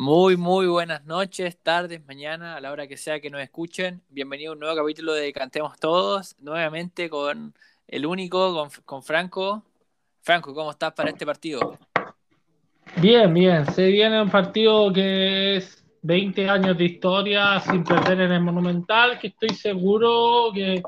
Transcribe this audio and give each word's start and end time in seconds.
Muy, 0.00 0.36
muy 0.36 0.68
buenas 0.68 1.04
noches, 1.06 1.58
tardes, 1.60 2.06
mañana, 2.06 2.54
a 2.54 2.60
la 2.60 2.70
hora 2.70 2.86
que 2.86 2.96
sea 2.96 3.18
que 3.18 3.30
nos 3.30 3.40
escuchen. 3.40 4.00
Bienvenido 4.08 4.52
a 4.52 4.54
un 4.54 4.60
nuevo 4.60 4.76
capítulo 4.76 5.12
de 5.12 5.32
Cantemos 5.32 5.76
Todos, 5.80 6.36
nuevamente 6.38 7.10
con 7.10 7.52
el 7.88 8.06
único, 8.06 8.68
con, 8.84 9.02
Franco. 9.02 9.64
Franco, 10.20 10.54
¿cómo 10.54 10.70
estás 10.70 10.92
para 10.92 11.10
este 11.10 11.26
partido? 11.26 11.76
Bien, 12.98 13.34
bien. 13.34 13.66
Se 13.72 13.88
viene 13.88 14.22
un 14.22 14.30
partido 14.30 14.92
que 14.92 15.56
es 15.56 15.84
20 16.02 16.48
años 16.48 16.78
de 16.78 16.84
historia 16.84 17.58
sin 17.58 17.82
perder 17.82 18.20
en 18.20 18.30
el 18.30 18.40
Monumental, 18.40 19.18
que 19.18 19.26
estoy 19.26 19.48
seguro 19.48 20.52
que 20.54 20.80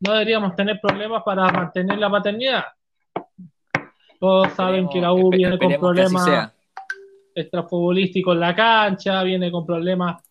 no 0.00 0.12
deberíamos 0.12 0.56
tener 0.56 0.80
problemas 0.80 1.22
para 1.22 1.52
mantener 1.52 1.98
la 1.98 2.08
paternidad. 2.08 2.64
Todos 4.18 4.54
saben 4.54 4.88
que 4.88 5.02
la 5.02 5.12
U 5.12 5.28
viene 5.28 5.58
con 5.58 5.74
problemas 5.74 6.52
extrafutbolístico 7.34 8.32
en 8.32 8.40
la 8.40 8.54
cancha, 8.54 9.22
viene 9.22 9.50
con 9.50 9.66
problemas 9.66 10.22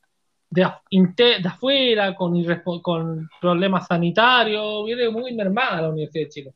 de, 0.50 0.68
de 0.90 1.48
afuera, 1.48 2.14
con, 2.16 2.44
con 2.82 3.30
problemas 3.40 3.88
sanitarios, 3.88 4.86
viene 4.86 5.10
muy 5.10 5.34
mermada 5.34 5.82
la 5.82 5.90
Universidad 5.90 6.26
de 6.26 6.30
Chile. 6.30 6.54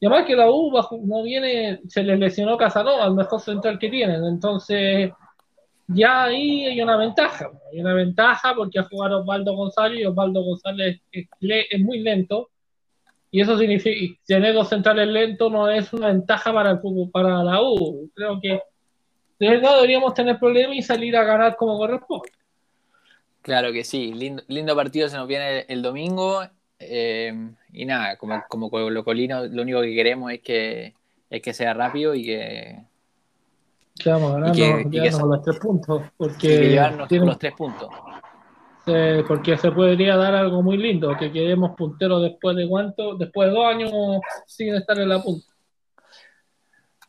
Y 0.00 0.06
además 0.06 0.26
que 0.26 0.36
la 0.36 0.50
U 0.50 0.72
no 1.04 1.22
viene, 1.22 1.80
se 1.88 2.02
le 2.02 2.16
lesionó 2.16 2.56
Casanova, 2.56 3.04
al 3.04 3.14
mejor 3.14 3.40
central 3.40 3.78
que 3.78 3.88
tienen, 3.88 4.24
entonces 4.24 5.10
ya 5.88 6.24
ahí 6.24 6.66
hay 6.66 6.80
una 6.82 6.96
ventaja, 6.96 7.50
hay 7.72 7.80
una 7.80 7.94
ventaja 7.94 8.54
porque 8.54 8.80
ha 8.80 8.84
jugado 8.84 9.20
Osvaldo 9.20 9.54
González 9.54 10.00
y 10.00 10.04
Osvaldo 10.04 10.42
González 10.42 11.00
es, 11.12 11.28
es, 11.40 11.80
muy 11.80 12.00
lento 12.00 12.50
y 13.30 13.40
eso 13.40 13.56
significa 13.56 14.20
tener 14.26 14.54
dos 14.54 14.68
centrales 14.68 15.06
lentos 15.08 15.50
no 15.50 15.68
es 15.70 15.92
una 15.92 16.08
ventaja 16.08 16.52
para 16.52 16.72
el 16.72 16.80
para 17.12 17.44
la 17.44 17.62
U. 17.62 18.10
Creo 18.14 18.40
que 18.40 18.60
de 19.38 19.50
verdad 19.50 19.76
deberíamos 19.76 20.14
tener 20.14 20.38
problemas 20.38 20.76
y 20.76 20.82
salir 20.82 21.16
a 21.16 21.24
ganar 21.24 21.56
como 21.56 21.78
corresponde. 21.78 22.30
Claro 23.42 23.72
que 23.72 23.84
sí, 23.84 24.12
lindo, 24.12 24.42
lindo 24.48 24.74
partido 24.74 25.08
se 25.08 25.16
nos 25.16 25.28
viene 25.28 25.66
el, 25.68 25.82
domingo. 25.82 26.42
Eh, 26.78 27.32
y 27.72 27.84
nada, 27.84 28.16
como, 28.16 28.42
como 28.48 28.70
Colino, 28.70 29.46
lo 29.46 29.62
único 29.62 29.80
que 29.82 29.94
queremos 29.94 30.32
es 30.32 30.40
que, 30.40 30.94
es 31.30 31.42
que 31.42 31.54
sea 31.54 31.72
rápido 31.74 32.14
y 32.14 32.24
que. 32.24 32.82
Que 33.98 34.10
vamos 34.10 34.32
ganando, 34.32 34.52
y 34.52 35.00
que, 35.00 35.10
los 35.10 35.42
tres 35.42 35.58
puntos. 35.60 36.02
Porque 36.16 36.46
y 36.46 36.56
que 36.56 36.68
llevarnos 36.70 37.10
los 37.10 37.38
tres 37.38 37.54
puntos. 37.54 37.88
porque 39.28 39.56
se 39.56 39.70
podría 39.70 40.16
dar 40.16 40.34
algo 40.34 40.62
muy 40.62 40.76
lindo, 40.76 41.16
que 41.16 41.30
quedemos 41.30 41.76
punteros 41.76 42.22
después 42.22 42.56
de 42.56 42.68
cuánto, 42.68 43.14
después 43.14 43.48
de 43.48 43.54
dos 43.54 43.66
años 43.66 43.92
sin 44.46 44.74
estar 44.74 44.98
en 44.98 45.08
la 45.08 45.22
punta. 45.22 45.46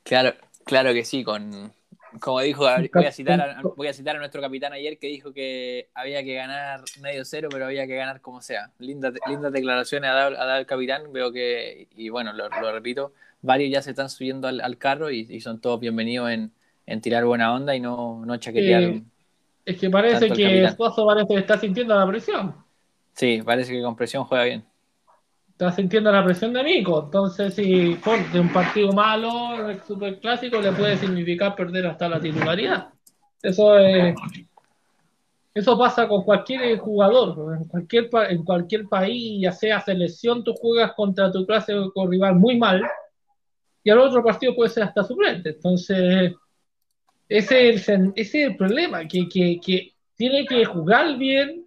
Claro, 0.04 0.34
claro 0.64 0.94
que 0.94 1.04
sí, 1.04 1.24
con, 1.24 1.74
como 2.20 2.42
dijo, 2.42 2.62
voy 2.94 3.06
a, 3.06 3.12
citar 3.12 3.42
a, 3.42 3.62
voy 3.62 3.88
a 3.88 3.94
citar 3.94 4.16
a 4.16 4.20
nuestro 4.20 4.42
capitán 4.42 4.74
ayer 4.74 4.98
que 4.98 5.08
dijo 5.08 5.34
que 5.34 5.90
había 5.94 6.24
que 6.24 6.36
ganar 6.36 6.82
medio 7.02 7.26
cero, 7.26 7.50
pero 7.52 7.66
había 7.66 7.88
que 7.88 7.96
ganar 7.96 8.22
como 8.22 8.42
sea. 8.42 8.72
Lindas 8.80 9.14
linda 9.28 9.50
declaraciones 9.50 10.10
ha 10.10 10.14
dado, 10.14 10.58
el 10.58 10.66
capitán. 10.66 11.12
Veo 11.12 11.32
que, 11.32 11.88
y 11.96 12.10
bueno, 12.10 12.34
lo, 12.34 12.72
repito, 12.72 13.14
varios 13.42 13.72
ya 13.72 13.82
se 13.82 13.92
están 13.92 14.10
subiendo 14.10 14.48
al, 14.48 14.78
carro 14.78 15.12
y, 15.12 15.40
son 15.42 15.60
todos 15.60 15.80
bienvenidos 15.80 16.30
en, 16.32 17.02
tirar 17.02 17.26
buena 17.26 17.54
onda 17.54 17.76
y 17.76 17.80
no, 17.80 18.24
no 18.26 18.38
chaquetear. 18.38 18.84
Eh, 18.84 19.04
es 19.66 19.78
que 19.78 19.90
parece 19.90 20.30
que 20.30 20.64
Esposo 20.64 21.06
parece 21.06 21.34
que 21.34 21.40
está 21.40 21.58
sintiendo 21.58 21.96
la 21.96 22.08
presión. 22.08 22.56
Sí, 23.14 23.42
parece 23.44 23.74
que 23.74 23.82
con 23.82 23.96
presión 23.96 24.24
juega 24.24 24.46
bien 24.46 24.66
está 25.58 25.72
sintiendo 25.72 26.12
la 26.12 26.24
presión 26.24 26.54
de 26.54 26.64
Nico. 26.64 27.06
Entonces, 27.06 27.56
si 27.56 27.96
de 27.96 28.40
un 28.40 28.54
partido 28.54 28.92
malo, 28.92 29.68
el 29.68 29.82
super 29.82 30.20
clásico, 30.20 30.62
le 30.62 30.72
puede 30.72 30.98
significar 30.98 31.56
perder 31.56 31.88
hasta 31.88 32.08
la 32.08 32.20
titularidad. 32.20 32.90
Eso 33.42 33.76
es. 33.80 34.16
Eso 35.56 35.76
pasa 35.76 36.08
con 36.08 36.24
cualquier 36.24 36.78
jugador, 36.78 37.58
en 37.58 37.64
cualquier, 37.66 38.08
en 38.30 38.44
cualquier 38.44 38.88
país, 38.88 39.42
ya 39.42 39.52
sea 39.52 39.82
selección, 39.82 40.44
tú 40.44 40.54
juegas 40.54 40.94
contra 40.94 41.32
tu 41.32 41.44
clase 41.48 41.74
con 41.96 42.12
rival 42.12 42.36
muy 42.36 42.60
mal 42.60 42.84
y 43.84 43.90
al 43.90 43.98
otro 43.98 44.24
partido 44.24 44.56
puede 44.56 44.70
ser 44.70 44.84
hasta 44.84 45.04
suplente. 45.04 45.50
Entonces, 45.50 46.36
ese 47.28 47.70
es 47.70 47.90
el, 47.90 48.14
ese 48.16 48.44
es 48.44 48.50
el 48.52 48.56
problema, 48.56 49.08
que, 49.08 49.28
que, 49.28 49.60
que 49.60 49.94
tiene 50.16 50.46
que 50.46 50.64
jugar 50.66 51.18
bien, 51.18 51.67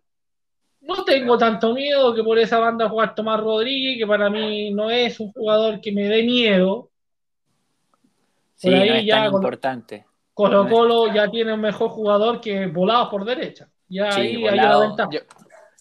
no 0.80 1.04
tengo 1.04 1.36
tanto 1.36 1.74
miedo 1.74 2.14
que 2.14 2.22
por 2.22 2.38
esa 2.38 2.58
banda 2.58 2.88
jugar 2.88 3.14
Tomás 3.14 3.40
Rodríguez, 3.40 3.98
que 3.98 4.06
para 4.06 4.30
mí 4.30 4.70
no 4.70 4.90
es 4.90 5.20
un 5.20 5.32
jugador 5.32 5.80
que 5.80 5.92
me 5.92 6.08
dé 6.08 6.22
miedo. 6.22 6.90
sí, 8.56 8.72
ahí 8.72 9.00
es 9.00 9.06
ya 9.06 9.24
tan 9.24 9.34
importante. 9.34 10.06
Colo 10.32 10.68
Colo 10.68 11.12
ya 11.12 11.30
tiene 11.30 11.52
un 11.52 11.60
mejor 11.60 11.90
jugador 11.90 12.40
que 12.40 12.66
volado 12.66 13.10
por 13.10 13.24
derecha. 13.24 13.68
Ya 13.88 14.14
ahí 14.14 14.46
hay 14.46 14.58
una 14.58 14.78
ventaja. 14.78 15.10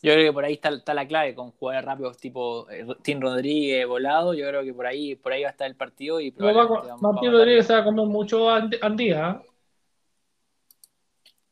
Yo, 0.01 0.13
creo 0.13 0.29
que 0.29 0.33
por 0.33 0.45
ahí 0.45 0.53
está, 0.61 0.93
la 0.93 1.07
clave 1.07 1.35
con 1.35 1.51
jugadores 1.51 1.85
rápidos 1.85 2.17
tipo 2.17 2.69
eh, 2.69 2.85
Tim 3.01 3.21
Rodríguez, 3.21 3.87
volado. 3.87 4.33
Yo 4.33 4.47
creo 4.47 4.63
que 4.63 4.73
por 4.73 4.85
ahí, 4.85 5.15
por 5.15 5.31
ahí 5.31 5.43
va 5.43 5.49
a 5.49 5.51
estar 5.51 5.67
el 5.67 5.75
partido. 5.75 6.19
y 6.19 6.31
Martín 6.31 7.31
Rodríguez 7.31 7.67
se 7.67 7.73
va 7.73 7.79
a 7.79 7.83
comer 7.83 8.05
mucho 8.05 8.49
Andía. 8.49 9.41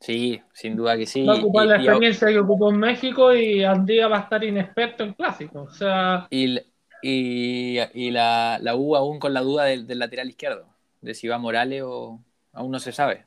Sí, 0.00 0.40
sin 0.52 0.76
duda 0.76 0.96
que 0.96 1.06
sí. 1.06 1.24
Va 1.24 1.34
a 1.34 1.36
ocupar 1.38 1.66
la 1.66 1.76
experiencia 1.76 2.28
que 2.28 2.38
ocupó 2.38 2.70
en 2.70 2.78
México 2.78 3.34
y 3.34 3.64
Andía 3.64 4.06
va 4.08 4.18
a 4.18 4.20
estar 4.20 4.44
inexperto 4.44 5.04
en 5.04 5.12
clásicos. 5.14 5.68
O 5.68 5.74
sea... 5.74 6.28
Y, 6.30 6.60
y, 7.02 8.10
la, 8.10 8.58
la, 8.60 8.76
U 8.76 8.96
aún 8.96 9.18
con 9.18 9.34
la 9.34 9.40
duda 9.40 9.64
del, 9.64 9.86
lateral 9.98 10.28
izquierdo, 10.28 10.66
de 11.00 11.14
si 11.14 11.28
va 11.28 11.38
Morales 11.38 11.82
o 11.84 12.20
aún 12.52 12.70
no 12.70 12.78
se 12.78 12.92
sabe. 12.92 13.26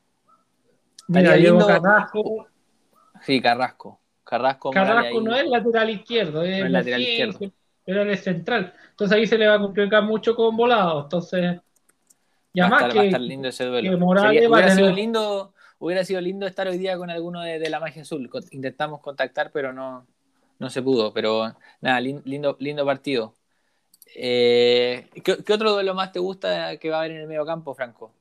Mira, 1.08 1.36
lindo... 1.36 1.66
Carrasco. 1.66 2.46
Sí, 3.22 3.40
Carrasco. 3.40 4.00
Carrasco, 4.24 4.70
Carrasco 4.70 5.20
no 5.20 5.34
es 5.34 5.46
lateral 5.46 5.90
izquierdo, 5.90 6.42
es, 6.42 6.70
lateral 6.70 7.02
izquierdo. 7.02 7.38
pero 7.84 8.02
él 8.02 8.10
es 8.10 8.22
central. 8.22 8.72
Entonces 8.90 9.18
ahí 9.18 9.26
se 9.26 9.36
le 9.36 9.46
va 9.46 9.54
a 9.56 9.60
complicar 9.60 10.02
mucho 10.04 10.34
con 10.34 10.56
volados. 10.56 11.04
Entonces, 11.04 11.60
ya 12.54 12.68
más 12.68 12.84
que, 12.84 12.98
va 12.98 13.02
a 13.02 13.06
estar 13.06 13.20
lindo 13.20 13.48
ese 13.48 13.64
duelo. 13.64 13.98
Morales 13.98 14.50
va 14.50 14.58
a 14.58 14.60
tener... 14.60 14.76
sido 14.76 14.90
lindo 14.90 15.51
Hubiera 15.82 16.04
sido 16.04 16.20
lindo 16.20 16.46
estar 16.46 16.68
hoy 16.68 16.78
día 16.78 16.96
con 16.96 17.10
alguno 17.10 17.40
de, 17.40 17.68
la 17.68 17.80
magia 17.80 18.02
azul. 18.02 18.30
Intentamos 18.52 19.00
contactar, 19.00 19.50
pero 19.50 19.72
no, 19.72 20.06
no 20.60 20.70
se 20.70 20.80
pudo. 20.80 21.12
Pero 21.12 21.56
nada, 21.80 22.00
lindo, 22.00 22.56
lindo 22.60 22.86
partido. 22.86 23.34
Eh, 24.14 25.08
¿qué, 25.24 25.52
otro 25.52 25.72
duelo 25.72 25.92
más 25.92 26.12
te 26.12 26.20
gusta 26.20 26.76
que 26.76 26.88
va 26.88 26.98
a 26.98 26.98
haber 27.00 27.10
en 27.10 27.22
el 27.22 27.26
medio 27.26 27.44
campo, 27.44 27.74
Franco? 27.74 28.12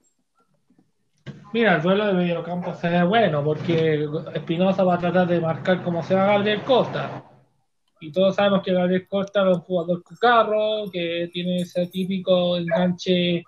Mira, 1.54 1.76
el 1.76 1.84
duelo 1.84 2.08
de 2.08 2.14
medio 2.14 2.44
campo 2.44 2.74
se 2.74 2.90
ve 2.90 3.04
bueno 3.04 3.44
porque 3.44 4.10
Espinosa 4.34 4.84
va 4.84 4.96
a 4.96 5.00
tratar 5.00 5.28
de 5.28 5.40
marcar 5.40 5.84
como 5.84 6.02
se 6.02 6.16
va 6.16 6.26
Gabriel 6.26 6.64
Costa. 6.64 7.26
Y 8.00 8.12
todos 8.12 8.38
sabemos 8.38 8.64
que 8.64 8.74
Gabriel 8.74 9.08
Costa 9.08 9.42
es 9.48 9.58
un 9.58 9.62
jugador 9.62 10.02
cucarro, 10.02 10.90
que 10.92 11.30
tiene 11.32 11.58
ese 11.58 11.86
típico 11.86 12.58
enganche 12.58 13.44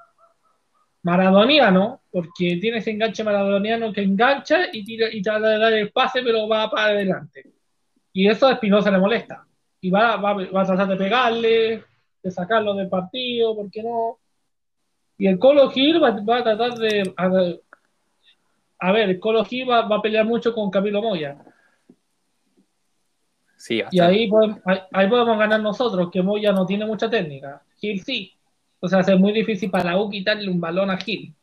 maradoniano, 1.03 2.01
porque 2.11 2.57
tiene 2.59 2.77
ese 2.77 2.91
enganche 2.91 3.23
maradoniano 3.23 3.91
que 3.91 4.01
engancha 4.01 4.67
y, 4.71 4.83
tira, 4.83 5.07
y 5.11 5.21
trata 5.21 5.49
de 5.49 5.57
dar 5.59 5.73
el 5.73 5.91
pase, 5.91 6.21
pero 6.23 6.47
va 6.47 6.69
para 6.69 6.87
adelante. 6.87 7.51
Y 8.13 8.27
eso 8.27 8.47
a 8.47 8.53
Espinosa 8.53 8.89
le 8.89 8.99
molesta. 8.99 9.45
Y 9.81 9.89
va, 9.89 10.15
va, 10.15 10.33
va, 10.33 10.61
a 10.61 10.65
tratar 10.65 10.87
de 10.87 10.95
pegarle, 10.95 11.83
de 12.21 12.31
sacarlo 12.31 12.73
del 12.73 12.87
partido, 12.87 13.55
¿por 13.55 13.69
qué 13.69 13.83
no? 13.83 14.19
Y 15.17 15.27
el 15.27 15.37
Colo 15.37 15.69
Gil 15.71 16.01
va, 16.01 16.09
a 16.37 16.43
tratar 16.43 16.73
de. 16.75 17.13
A, 17.17 18.91
ver, 18.91 19.09
el 19.09 19.19
Colo 19.19 19.43
Gil 19.43 19.69
va, 19.69 19.79
a 19.79 20.01
pelear 20.01 20.25
mucho 20.25 20.53
con 20.53 20.71
Camilo 20.71 21.01
Moya. 21.01 21.37
Sí, 23.57 23.81
y 23.91 23.99
ahí 23.99 24.27
podemos, 24.29 24.59
ahí 24.91 25.07
podemos 25.07 25.37
ganar 25.37 25.61
nosotros, 25.61 26.09
que 26.11 26.21
Moya 26.21 26.51
no 26.51 26.65
tiene 26.65 26.85
mucha 26.85 27.09
técnica. 27.09 27.61
Gil 27.77 28.01
sí. 28.03 28.33
O 28.83 28.89
sea, 28.89 28.99
es 28.99 29.17
muy 29.17 29.31
difícil 29.31 29.71
para 29.71 29.97
U 29.97 30.09
quitarle 30.09 30.49
un 30.51 30.59
balón 30.59 30.91
a 30.91 30.97
Gil. 30.97 31.33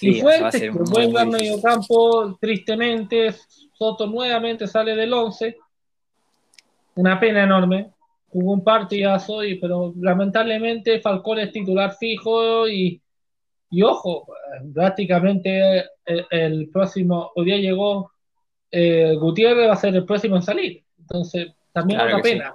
y 0.00 0.20
Fuentes, 0.20 0.60
que 0.60 0.70
vuelve 0.70 1.20
al 1.20 1.28
medio 1.28 1.62
campo, 1.62 2.36
tristemente, 2.40 3.32
Soto 3.72 4.08
nuevamente 4.08 4.66
sale 4.66 4.96
del 4.96 5.12
11. 5.12 5.56
Una 6.96 7.20
pena 7.20 7.44
enorme. 7.44 7.92
Jugó 8.30 8.54
un 8.54 8.64
partidazo, 8.64 9.42
pero 9.60 9.94
lamentablemente 9.96 11.00
Falcón 11.00 11.38
es 11.38 11.52
titular 11.52 11.94
fijo 11.94 12.68
y, 12.68 13.00
y 13.70 13.82
ojo, 13.82 14.26
prácticamente 14.74 15.84
el, 16.04 16.68
próximo, 16.68 17.30
hoy 17.36 17.44
día 17.44 17.58
llegó 17.58 18.10
eh, 18.72 19.14
Gutiérrez, 19.20 19.68
va 19.68 19.74
a 19.74 19.76
ser 19.76 19.94
el 19.94 20.04
próximo 20.04 20.34
en 20.34 20.42
salir. 20.42 20.82
Entonces, 20.98 21.52
también 21.72 22.00
una 22.00 22.20
pena. 22.20 22.52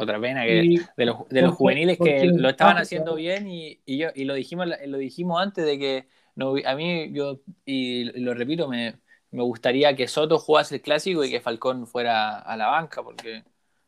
Otra 0.00 0.20
pena 0.20 0.44
que 0.44 0.80
de, 0.96 1.06
los, 1.06 1.28
de 1.28 1.42
los 1.42 1.56
juveniles 1.56 1.98
que 1.98 2.26
lo 2.26 2.48
estaban 2.50 2.78
haciendo 2.78 3.16
bien 3.16 3.48
y, 3.48 3.80
y, 3.84 3.98
yo, 3.98 4.10
y 4.14 4.26
lo 4.26 4.34
dijimos 4.34 4.68
lo 4.86 4.96
dijimos 4.96 5.42
antes 5.42 5.64
de 5.64 5.76
que 5.76 6.06
no, 6.36 6.54
a 6.64 6.76
mí 6.76 7.10
yo 7.12 7.40
y 7.64 8.04
lo 8.20 8.32
repito 8.32 8.68
me, 8.68 8.94
me, 9.32 9.42
gustaría 9.42 9.96
que 9.96 10.06
Soto 10.06 10.38
jugase 10.38 10.76
el 10.76 10.82
clásico 10.82 11.24
y 11.24 11.30
que 11.30 11.40
Falcón 11.40 11.88
fuera 11.88 12.38
a 12.38 12.56
la 12.56 12.68
banca 12.68 13.02
porque 13.02 13.42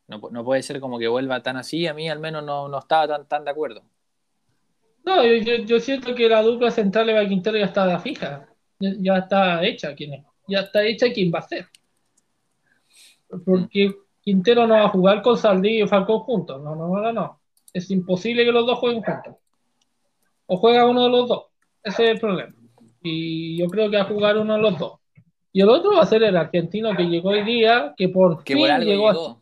no, 0.08 0.20
no 0.32 0.44
puede 0.44 0.64
ser 0.64 0.80
como 0.80 0.98
que 0.98 1.06
vuelva 1.06 1.44
tan 1.44 1.56
así 1.56 1.86
a 1.86 1.94
mí 1.94 2.10
al 2.10 2.18
menos 2.18 2.44
no, 2.44 2.68
no 2.68 2.80
estaba 2.80 3.06
tan, 3.06 3.28
tan 3.28 3.44
de 3.44 3.52
acuerdo. 3.52 3.84
No 5.04 5.24
yo, 5.24 5.54
yo, 5.64 5.78
siento 5.78 6.12
que 6.16 6.28
la 6.28 6.42
dupla 6.42 6.72
central 6.72 7.06
de 7.06 7.28
Quintero 7.28 7.56
ya 7.56 7.66
estaba 7.66 8.00
fija 8.00 8.48
ya 8.80 9.18
está 9.18 9.64
hecha 9.64 9.94
quién 9.94 10.14
es, 10.14 10.24
ya 10.48 10.60
está 10.60 10.82
hecha 10.82 11.12
quién 11.12 11.30
va 11.32 11.38
a 11.38 11.42
ser. 11.42 11.68
Porque 13.44 13.94
Quintero 14.22 14.66
no 14.66 14.74
va 14.74 14.84
a 14.84 14.88
jugar 14.88 15.22
con 15.22 15.36
Saldí 15.36 15.82
y 15.82 15.86
Falcón 15.88 16.20
juntos, 16.20 16.62
no, 16.62 16.74
no, 16.76 16.88
no, 16.88 17.12
no. 17.12 17.40
Es 17.72 17.90
imposible 17.90 18.44
que 18.44 18.52
los 18.52 18.66
dos 18.66 18.78
jueguen 18.78 19.02
juntos. 19.02 19.36
O 20.46 20.56
juega 20.56 20.86
uno 20.86 21.04
de 21.04 21.10
los 21.10 21.28
dos, 21.28 21.44
ese 21.82 22.04
es 22.04 22.10
el 22.10 22.20
problema. 22.20 22.54
Y 23.02 23.56
yo 23.56 23.66
creo 23.68 23.90
que 23.90 23.96
va 23.96 24.02
a 24.02 24.06
jugar 24.06 24.36
uno 24.36 24.54
de 24.54 24.60
los 24.60 24.78
dos. 24.78 25.00
Y 25.52 25.62
el 25.62 25.68
otro 25.68 25.94
va 25.94 26.02
a 26.02 26.06
ser 26.06 26.22
el 26.22 26.36
argentino 26.36 26.94
que 26.96 27.04
llegó 27.04 27.30
hoy 27.30 27.44
día, 27.44 27.94
que 27.96 28.08
por 28.08 28.42
fin 28.44 28.80
llegó, 28.80 29.40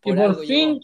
que 0.00 0.14
por 0.14 0.46
fin 0.46 0.80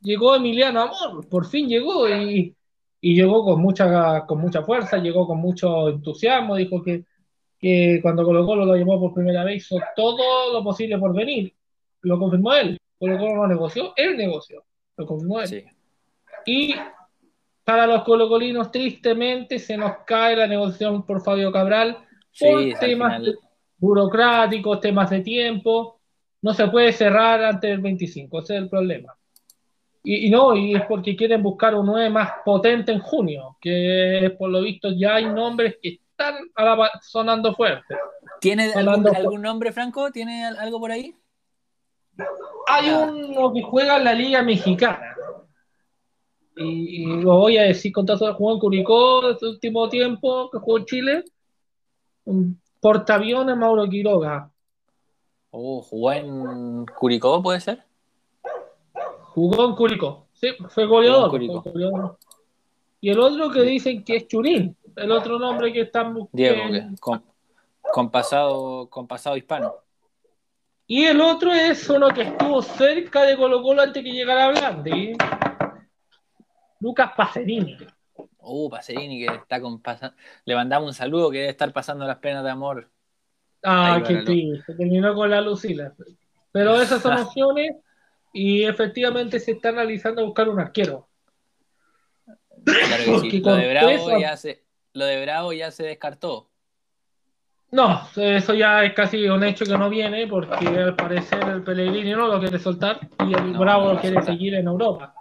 llegó 0.00 0.34
Emiliano 0.34 0.82
Amor, 0.82 1.28
por 1.28 1.46
fin 1.46 1.68
llegó 1.68 2.08
y, 2.08 2.54
llegó 3.00 3.44
con 3.44 3.60
mucha, 3.60 4.26
con 4.26 4.40
mucha 4.40 4.62
fuerza, 4.62 4.98
llegó 4.98 5.26
con 5.26 5.38
mucho 5.38 5.88
entusiasmo, 5.88 6.56
dijo 6.56 6.82
que, 6.82 7.04
que 7.58 8.00
cuando 8.02 8.24
Colo 8.24 8.44
Colo 8.44 8.66
lo 8.66 8.76
llamó 8.76 9.00
por 9.00 9.14
primera 9.14 9.44
vez 9.44 9.64
hizo 9.64 9.76
todo 9.96 10.52
lo 10.52 10.62
posible 10.62 10.98
por 10.98 11.14
venir, 11.14 11.54
lo 12.04 12.18
confirmó 12.18 12.54
él, 12.54 12.78
Colo 12.98 13.18
Colo 13.18 13.34
no 13.34 13.46
negoció, 13.46 13.92
él 13.96 14.16
negoció, 14.16 14.64
lo 14.96 15.06
confirmó 15.06 15.40
él. 15.40 15.66
Y 16.46 16.74
para 17.64 17.86
los 17.86 18.04
colocolinos 18.04 18.70
tristemente 18.70 19.58
se 19.58 19.76
nos 19.76 19.98
cae 20.06 20.36
la 20.36 20.46
negociación 20.46 21.04
por 21.04 21.22
Fabio 21.22 21.50
Cabral 21.50 21.98
por 22.38 22.78
temas 22.78 23.22
burocráticos, 23.76 24.80
temas 24.80 25.10
de 25.10 25.20
tiempo, 25.20 26.00
no 26.42 26.52
se 26.52 26.68
puede 26.68 26.92
cerrar 26.92 27.42
antes 27.42 27.70
del 27.70 27.80
25, 27.80 28.40
ese 28.40 28.54
es 28.56 28.62
el 28.62 28.68
problema. 28.68 29.14
Y, 30.06 30.28
no, 30.28 30.54
y 30.54 30.74
es 30.74 30.82
porque 30.82 31.16
quieren 31.16 31.42
buscar 31.42 31.74
un 31.74 31.86
9 31.86 32.10
más 32.10 32.30
potente 32.44 32.92
en 32.92 32.98
junio, 32.98 33.56
que 33.58 34.34
por 34.38 34.50
lo 34.50 34.60
visto 34.60 34.90
ya 34.92 35.14
hay 35.14 35.24
nombres 35.24 35.78
que 35.80 36.00
están 36.10 36.34
sonando 37.00 37.54
fuertes. 37.54 37.96
¿Tiene 38.38 38.70
algún, 38.74 39.40
nombre, 39.40 39.72
Franco? 39.72 40.10
¿Tiene 40.10 40.44
algo 40.44 40.78
por 40.78 40.92
ahí? 40.92 41.14
Hay 42.66 42.90
uno 42.90 43.52
que 43.52 43.62
juega 43.62 43.96
en 43.96 44.04
la 44.04 44.14
Liga 44.14 44.42
Mexicana. 44.42 45.14
Y, 46.56 47.04
lo 47.06 47.36
voy 47.38 47.58
a 47.58 47.62
decir 47.62 47.92
con 47.92 48.06
todo 48.06 48.28
el 48.28 48.34
juego 48.34 48.54
en 48.54 48.60
Curicó 48.60 49.30
este 49.30 49.46
último 49.46 49.88
tiempo 49.88 50.50
que 50.50 50.58
jugó 50.58 50.78
en 50.78 50.84
Chile. 50.84 51.24
Un 52.24 52.60
portaaviones 52.80 53.56
Mauro 53.56 53.88
Quiroga. 53.88 54.50
Oh, 55.50 55.82
¿Jugó 55.82 56.12
en 56.12 56.86
Curicó, 56.86 57.42
puede 57.42 57.60
ser? 57.60 57.84
Jugó 59.34 59.64
en 59.64 59.74
Curicó. 59.74 60.26
Sí, 60.32 60.48
fue 60.68 60.86
goleador. 60.86 62.18
Y 63.00 63.10
el 63.10 63.20
otro 63.20 63.50
que 63.50 63.62
dicen 63.62 64.02
que 64.02 64.16
es 64.16 64.28
Churín, 64.28 64.76
el 64.96 65.12
otro 65.12 65.38
nombre 65.38 65.72
que 65.72 65.82
están 65.82 66.14
buscando. 66.14 66.30
Diego, 66.32 66.62
con, 67.92 68.10
pasado, 68.10 68.88
con 68.88 69.06
pasado 69.06 69.36
hispano. 69.36 69.74
Y 70.86 71.04
el 71.04 71.20
otro 71.20 71.52
es 71.52 71.88
uno 71.88 72.08
que 72.10 72.22
estuvo 72.22 72.60
cerca 72.60 73.22
de 73.22 73.36
Colo 73.36 73.62
Colo 73.62 73.82
antes 73.82 74.02
que 74.02 74.12
llegara 74.12 74.48
Blandi. 74.48 75.16
Lucas 76.80 77.12
Pacerini. 77.16 77.78
Uh, 78.38 78.68
Pacerini 78.68 79.26
que 79.26 79.34
está 79.34 79.60
con 79.60 79.80
Le 80.44 80.54
mandamos 80.54 80.88
un 80.88 80.94
saludo 80.94 81.30
que 81.30 81.38
debe 81.38 81.50
estar 81.50 81.72
pasando 81.72 82.06
las 82.06 82.18
penas 82.18 82.44
de 82.44 82.50
amor. 82.50 82.90
Ah, 83.62 84.02
qué 84.06 84.16
triste. 84.16 84.74
Terminó 84.74 85.14
con 85.14 85.30
la 85.30 85.40
Lucila. 85.40 85.94
Pero 86.52 86.80
esas 86.80 87.00
son 87.00 87.16
opciones 87.18 87.76
y 88.34 88.64
efectivamente 88.64 89.40
se 89.40 89.52
está 89.52 89.70
analizando 89.70 90.24
buscar 90.24 90.48
un 90.48 90.60
arquero. 90.60 91.08
Claro 92.64 93.22
que 93.22 93.30
sí. 93.30 93.40
Lo 93.40 93.54
de, 93.54 93.70
Bravo 93.70 94.18
ya 94.18 94.36
se, 94.36 94.64
lo 94.92 95.06
de 95.06 95.22
Bravo 95.22 95.52
ya 95.54 95.70
se 95.70 95.84
descartó. 95.84 96.50
No, 97.74 98.06
eso 98.14 98.54
ya 98.54 98.84
es 98.84 98.92
casi 98.92 99.28
un 99.28 99.42
hecho 99.42 99.64
que 99.64 99.76
no 99.76 99.90
viene 99.90 100.28
porque 100.28 100.64
al 100.64 100.94
parecer 100.94 101.42
el 101.48 101.64
Pellegrini 101.64 102.12
no 102.12 102.28
lo 102.28 102.38
quiere 102.38 102.56
soltar 102.60 103.00
y 103.26 103.34
el 103.34 103.52
Bravo 103.52 103.94
lo 103.94 104.00
quiere 104.00 104.22
seguir 104.22 104.54
en 104.54 104.68
Europa. 104.68 105.12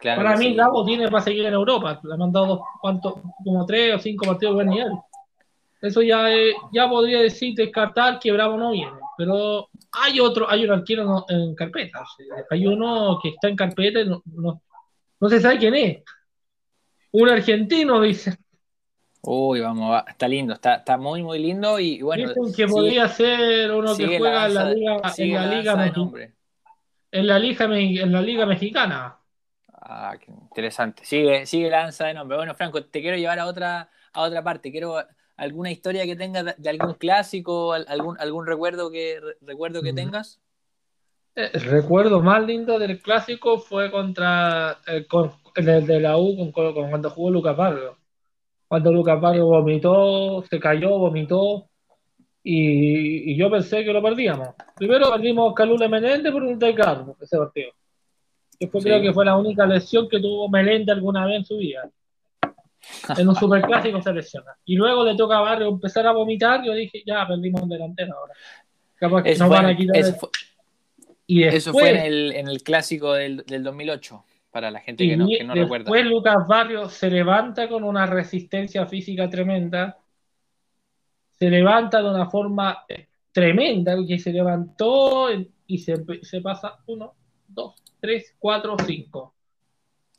para 0.00 0.36
mí, 0.36 0.54
Bravo 0.54 0.84
tiene 0.84 1.08
para 1.08 1.24
seguir 1.24 1.46
en 1.46 1.54
Europa. 1.54 2.00
Le 2.04 2.12
han 2.12 2.20
mandado 2.20 2.46
dos, 2.46 2.60
como 3.44 3.66
tres 3.66 3.96
o 3.96 3.98
cinco 3.98 4.24
partidos 4.24 4.52
de 4.52 4.54
buen 4.54 4.68
nivel. 4.68 4.92
Eso 5.82 6.00
ya, 6.00 6.28
ya 6.72 6.88
podría 6.88 7.22
decir 7.22 7.56
descartar 7.56 8.20
que 8.20 8.30
Bravo 8.30 8.56
no 8.56 8.70
viene. 8.70 9.00
Pero 9.18 9.68
hay 9.90 10.20
otro, 10.20 10.48
hay 10.48 10.64
un 10.64 10.70
arquero 10.70 11.24
en 11.28 11.56
carpeta. 11.56 12.04
Hay 12.50 12.68
uno 12.68 13.18
que 13.20 13.30
está 13.30 13.48
en 13.48 13.56
carpeta 13.56 13.98
y 13.98 14.08
no, 14.08 14.22
no, 15.18 15.28
se 15.28 15.40
sabe 15.40 15.58
quién 15.58 15.74
es. 15.74 16.04
Un 17.10 17.30
argentino, 17.30 18.00
dice. 18.00 18.38
Uy, 19.28 19.60
vamos, 19.60 20.02
está 20.06 20.28
lindo, 20.28 20.54
está, 20.54 20.76
está 20.76 20.96
muy, 20.96 21.22
muy 21.22 21.40
lindo 21.40 21.80
y 21.80 22.00
bueno. 22.00 22.28
Dicen 22.28 22.54
que 22.54 22.66
podría 22.66 23.08
ser 23.08 23.72
uno 23.72 23.96
que 23.96 24.18
juega 24.18 24.46
en 24.46 24.54
la 24.54 24.70
liga, 24.70 24.92
en 25.16 25.34
la, 25.34 25.46
liga 25.46 25.72
en 27.10 27.26
la 27.26 27.38
liga, 27.38 28.02
en 28.04 28.12
la 28.12 28.22
liga 28.22 28.46
mexicana. 28.46 29.18
Ah, 29.72 30.16
qué 30.20 30.30
interesante. 30.30 31.04
Sigue, 31.04 31.44
sigue 31.46 31.70
la 31.70 31.78
danza 31.78 32.06
de 32.06 32.14
nombre. 32.14 32.36
Bueno, 32.36 32.54
Franco, 32.54 32.84
te 32.84 33.00
quiero 33.00 33.16
llevar 33.16 33.38
a 33.40 33.46
otra, 33.46 33.90
a 34.12 34.22
otra 34.22 34.44
parte. 34.44 34.70
Quiero 34.70 34.96
alguna 35.36 35.70
historia 35.70 36.04
que 36.04 36.14
tengas 36.14 36.56
de, 36.56 36.70
algún 36.70 36.94
clásico, 36.94 37.72
algún, 37.72 38.16
algún 38.20 38.46
recuerdo 38.46 38.90
que, 38.90 39.20
recuerdo 39.40 39.82
que 39.82 39.92
mm. 39.92 39.96
tengas. 39.96 40.40
El 41.34 41.44
eh, 41.46 41.58
recuerdo 41.58 42.20
más 42.20 42.44
lindo 42.46 42.78
del 42.78 43.00
clásico 43.00 43.58
fue 43.58 43.90
contra 43.90 44.78
el, 44.86 45.06
de 45.86 46.00
la 46.00 46.16
U 46.16 46.50
con, 46.52 46.72
cuando 46.72 47.10
jugó 47.10 47.30
Lucas 47.30 47.56
Barrio. 47.56 47.98
Cuando 48.68 48.92
Lucas 48.92 49.20
Barrio 49.20 49.46
vomitó, 49.46 50.44
se 50.48 50.58
cayó, 50.58 50.98
vomitó. 50.98 51.68
Y, 52.42 53.36
yo 53.36 53.50
pensé 53.50 53.84
que 53.84 53.92
lo 53.92 54.02
perdíamos. 54.02 54.50
Primero 54.76 55.10
perdimos 55.10 55.54
Calule 55.54 55.88
Menéndez 55.88 56.32
por 56.32 56.42
un 56.42 56.58
descargo 56.58 57.16
ese 57.20 57.36
partido. 57.36 57.70
Yo 58.58 58.70
creo 58.70 59.02
que 59.02 59.12
fue 59.12 59.24
la 59.24 59.36
única 59.36 59.66
lesión 59.66 60.08
que 60.08 60.20
tuvo 60.20 60.48
Meléndez 60.48 60.96
alguna 60.96 61.26
vez 61.26 61.36
en 61.38 61.44
su 61.44 61.56
vida 61.58 61.90
en 63.16 63.28
un 63.28 63.36
superclásico 63.36 64.00
se 64.00 64.12
lesiona. 64.12 64.56
Y 64.64 64.76
luego 64.76 65.04
le 65.04 65.16
toca 65.16 65.38
a 65.38 65.40
Barrio 65.40 65.68
empezar 65.68 66.06
a 66.06 66.12
vomitar. 66.12 66.64
Yo 66.64 66.72
dije, 66.72 67.02
ya 67.06 67.26
perdimos 67.26 67.62
un 67.62 67.68
delantero 67.68 68.14
ahora. 68.16 68.34
Capaz 68.96 69.22
que 69.22 69.36
nos 69.36 69.48
van 69.48 69.66
a 69.66 69.76
quitar. 69.76 69.96
Eso 69.96 70.14
fue, 70.14 70.28
y 71.26 71.42
eso 71.44 71.72
fue 71.72 71.90
en 71.90 71.96
el, 71.96 72.32
en 72.32 72.48
el 72.48 72.62
clásico 72.62 73.12
del, 73.12 73.44
del, 73.46 73.62
2008, 73.62 74.24
para 74.56 74.70
la 74.70 74.80
gente 74.80 75.06
que 75.06 75.18
no, 75.18 75.26
que 75.26 75.44
no 75.44 75.52
recuerda. 75.52 75.84
Después 75.84 76.06
Lucas 76.06 76.46
Barrio 76.48 76.88
se 76.88 77.10
levanta 77.10 77.68
con 77.68 77.84
una 77.84 78.06
resistencia 78.06 78.86
física 78.86 79.28
tremenda. 79.28 79.98
Se 81.32 81.50
levanta 81.50 82.00
de 82.02 82.08
una 82.08 82.30
forma 82.30 82.86
tremenda, 83.32 83.94
que 84.08 84.18
se 84.18 84.32
levantó 84.32 85.28
y 85.66 85.76
se, 85.76 86.02
se 86.22 86.40
pasa 86.40 86.78
uno, 86.86 87.12
dos, 87.46 87.74
tres, 88.00 88.34
cuatro, 88.38 88.76
cinco. 88.86 89.34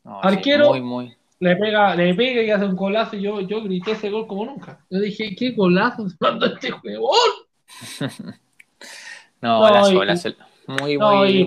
Arquero, 0.04 0.68
muy, 0.68 0.82
muy 0.82 1.16
le 1.40 1.56
pega, 1.56 1.96
le 1.96 2.14
pega 2.14 2.42
y 2.42 2.50
hace 2.52 2.64
un 2.64 2.76
golazo 2.76 3.16
y 3.16 3.22
yo, 3.22 3.40
yo 3.40 3.60
grité 3.60 3.90
ese 3.90 4.08
gol 4.08 4.28
como 4.28 4.44
nunca. 4.44 4.84
Yo 4.88 5.00
dije, 5.00 5.34
¿qué 5.34 5.50
golazo 5.50 6.08
se 6.08 6.16
mandó 6.20 6.46
este 6.46 6.70
juego? 6.70 7.10
no, 9.42 9.58
golazo, 9.58 9.94
golazo. 9.94 10.28
Muy, 10.68 10.96
muy, 10.96 11.44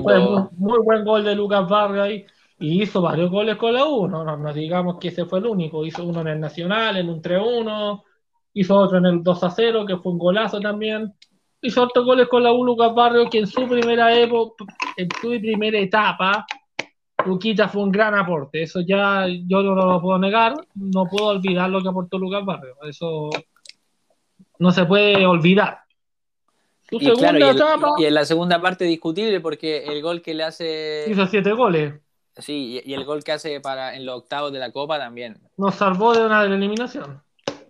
muy, 0.58 0.80
buen 0.84 1.06
gol 1.06 1.24
de 1.24 1.36
Lucas 1.36 1.70
Barrio 1.70 2.04
ahí. 2.04 2.26
Y 2.62 2.84
hizo 2.84 3.02
varios 3.02 3.30
goles 3.30 3.58
con 3.58 3.74
la 3.74 3.86
U. 3.86 4.08
No, 4.08 4.24
no, 4.24 4.54
digamos 4.54 4.98
que 5.00 5.10
ese 5.10 5.26
fue 5.26 5.40
el 5.40 5.48
único. 5.48 5.86
Hizo 5.86 6.04
uno 6.04 6.22
en 6.22 6.28
el 6.28 6.40
Nacional, 6.40 6.96
en 6.98 7.10
un 7.10 7.22
3-1. 7.22 8.04
Hizo 8.54 8.76
otro 8.78 9.00
en 9.00 9.06
el 9.06 9.24
2-0, 9.24 9.86
que 9.86 9.98
fue 9.98 10.12
un 10.12 10.20
golazo 10.20 10.60
también. 10.60 11.14
Hizo 11.62 11.84
otros 11.84 12.06
goles 12.06 12.28
con 12.28 12.44
la 12.44 12.54
U 12.54 12.64
Lucas 12.64 12.94
Barrio, 12.94 13.30
que 13.30 13.40
en 13.40 13.48
su 13.48 13.68
primera 13.68 14.16
época, 14.16 14.66
en 14.96 15.10
su 15.22 15.30
primera 15.30 15.80
etapa, 15.80 16.46
Luquita 17.26 17.68
fue 17.68 17.84
un 17.84 17.92
gran 17.92 18.16
aporte, 18.16 18.64
eso 18.64 18.82
ya 18.82 19.28
yo 19.28 19.62
no 19.62 19.76
lo 19.76 20.02
puedo 20.02 20.18
negar, 20.18 20.56
no 20.76 21.06
puedo 21.06 21.28
olvidar 21.28 21.70
lo 21.70 21.82
que 21.82 21.90
aportó 21.90 22.18
Lucas 22.18 22.44
Barrio, 22.46 22.76
eso 22.84 23.30
no 24.60 24.72
se 24.72 24.86
puede 24.86 25.26
olvidar. 25.26 25.80
y, 26.90 27.08
en 28.06 28.14
la 28.14 28.26
segunda 28.26 28.62
parte 28.62 28.86
discutible 28.86 29.40
porque 29.40 29.86
el 29.86 30.02
gol 30.02 30.22
que 30.22 30.34
le 30.34 30.44
hace... 30.44 31.06
Hizo 31.08 31.26
siete 31.28 31.54
goles. 31.54 31.94
Sí, 32.42 32.82
y, 32.84 32.94
el 32.94 33.06
gol 33.06 33.24
que 33.24 33.32
hace 33.32 33.60
para 33.62 33.96
en 33.96 34.06
los 34.06 34.18
octavos 34.18 34.52
de 34.52 34.60
la 34.60 34.72
Copa 34.72 34.98
también. 34.98 35.40
Nos 35.58 35.76
salvó 35.76 36.14
de 36.14 36.26
una 36.26 36.44
eliminación. 36.44 37.22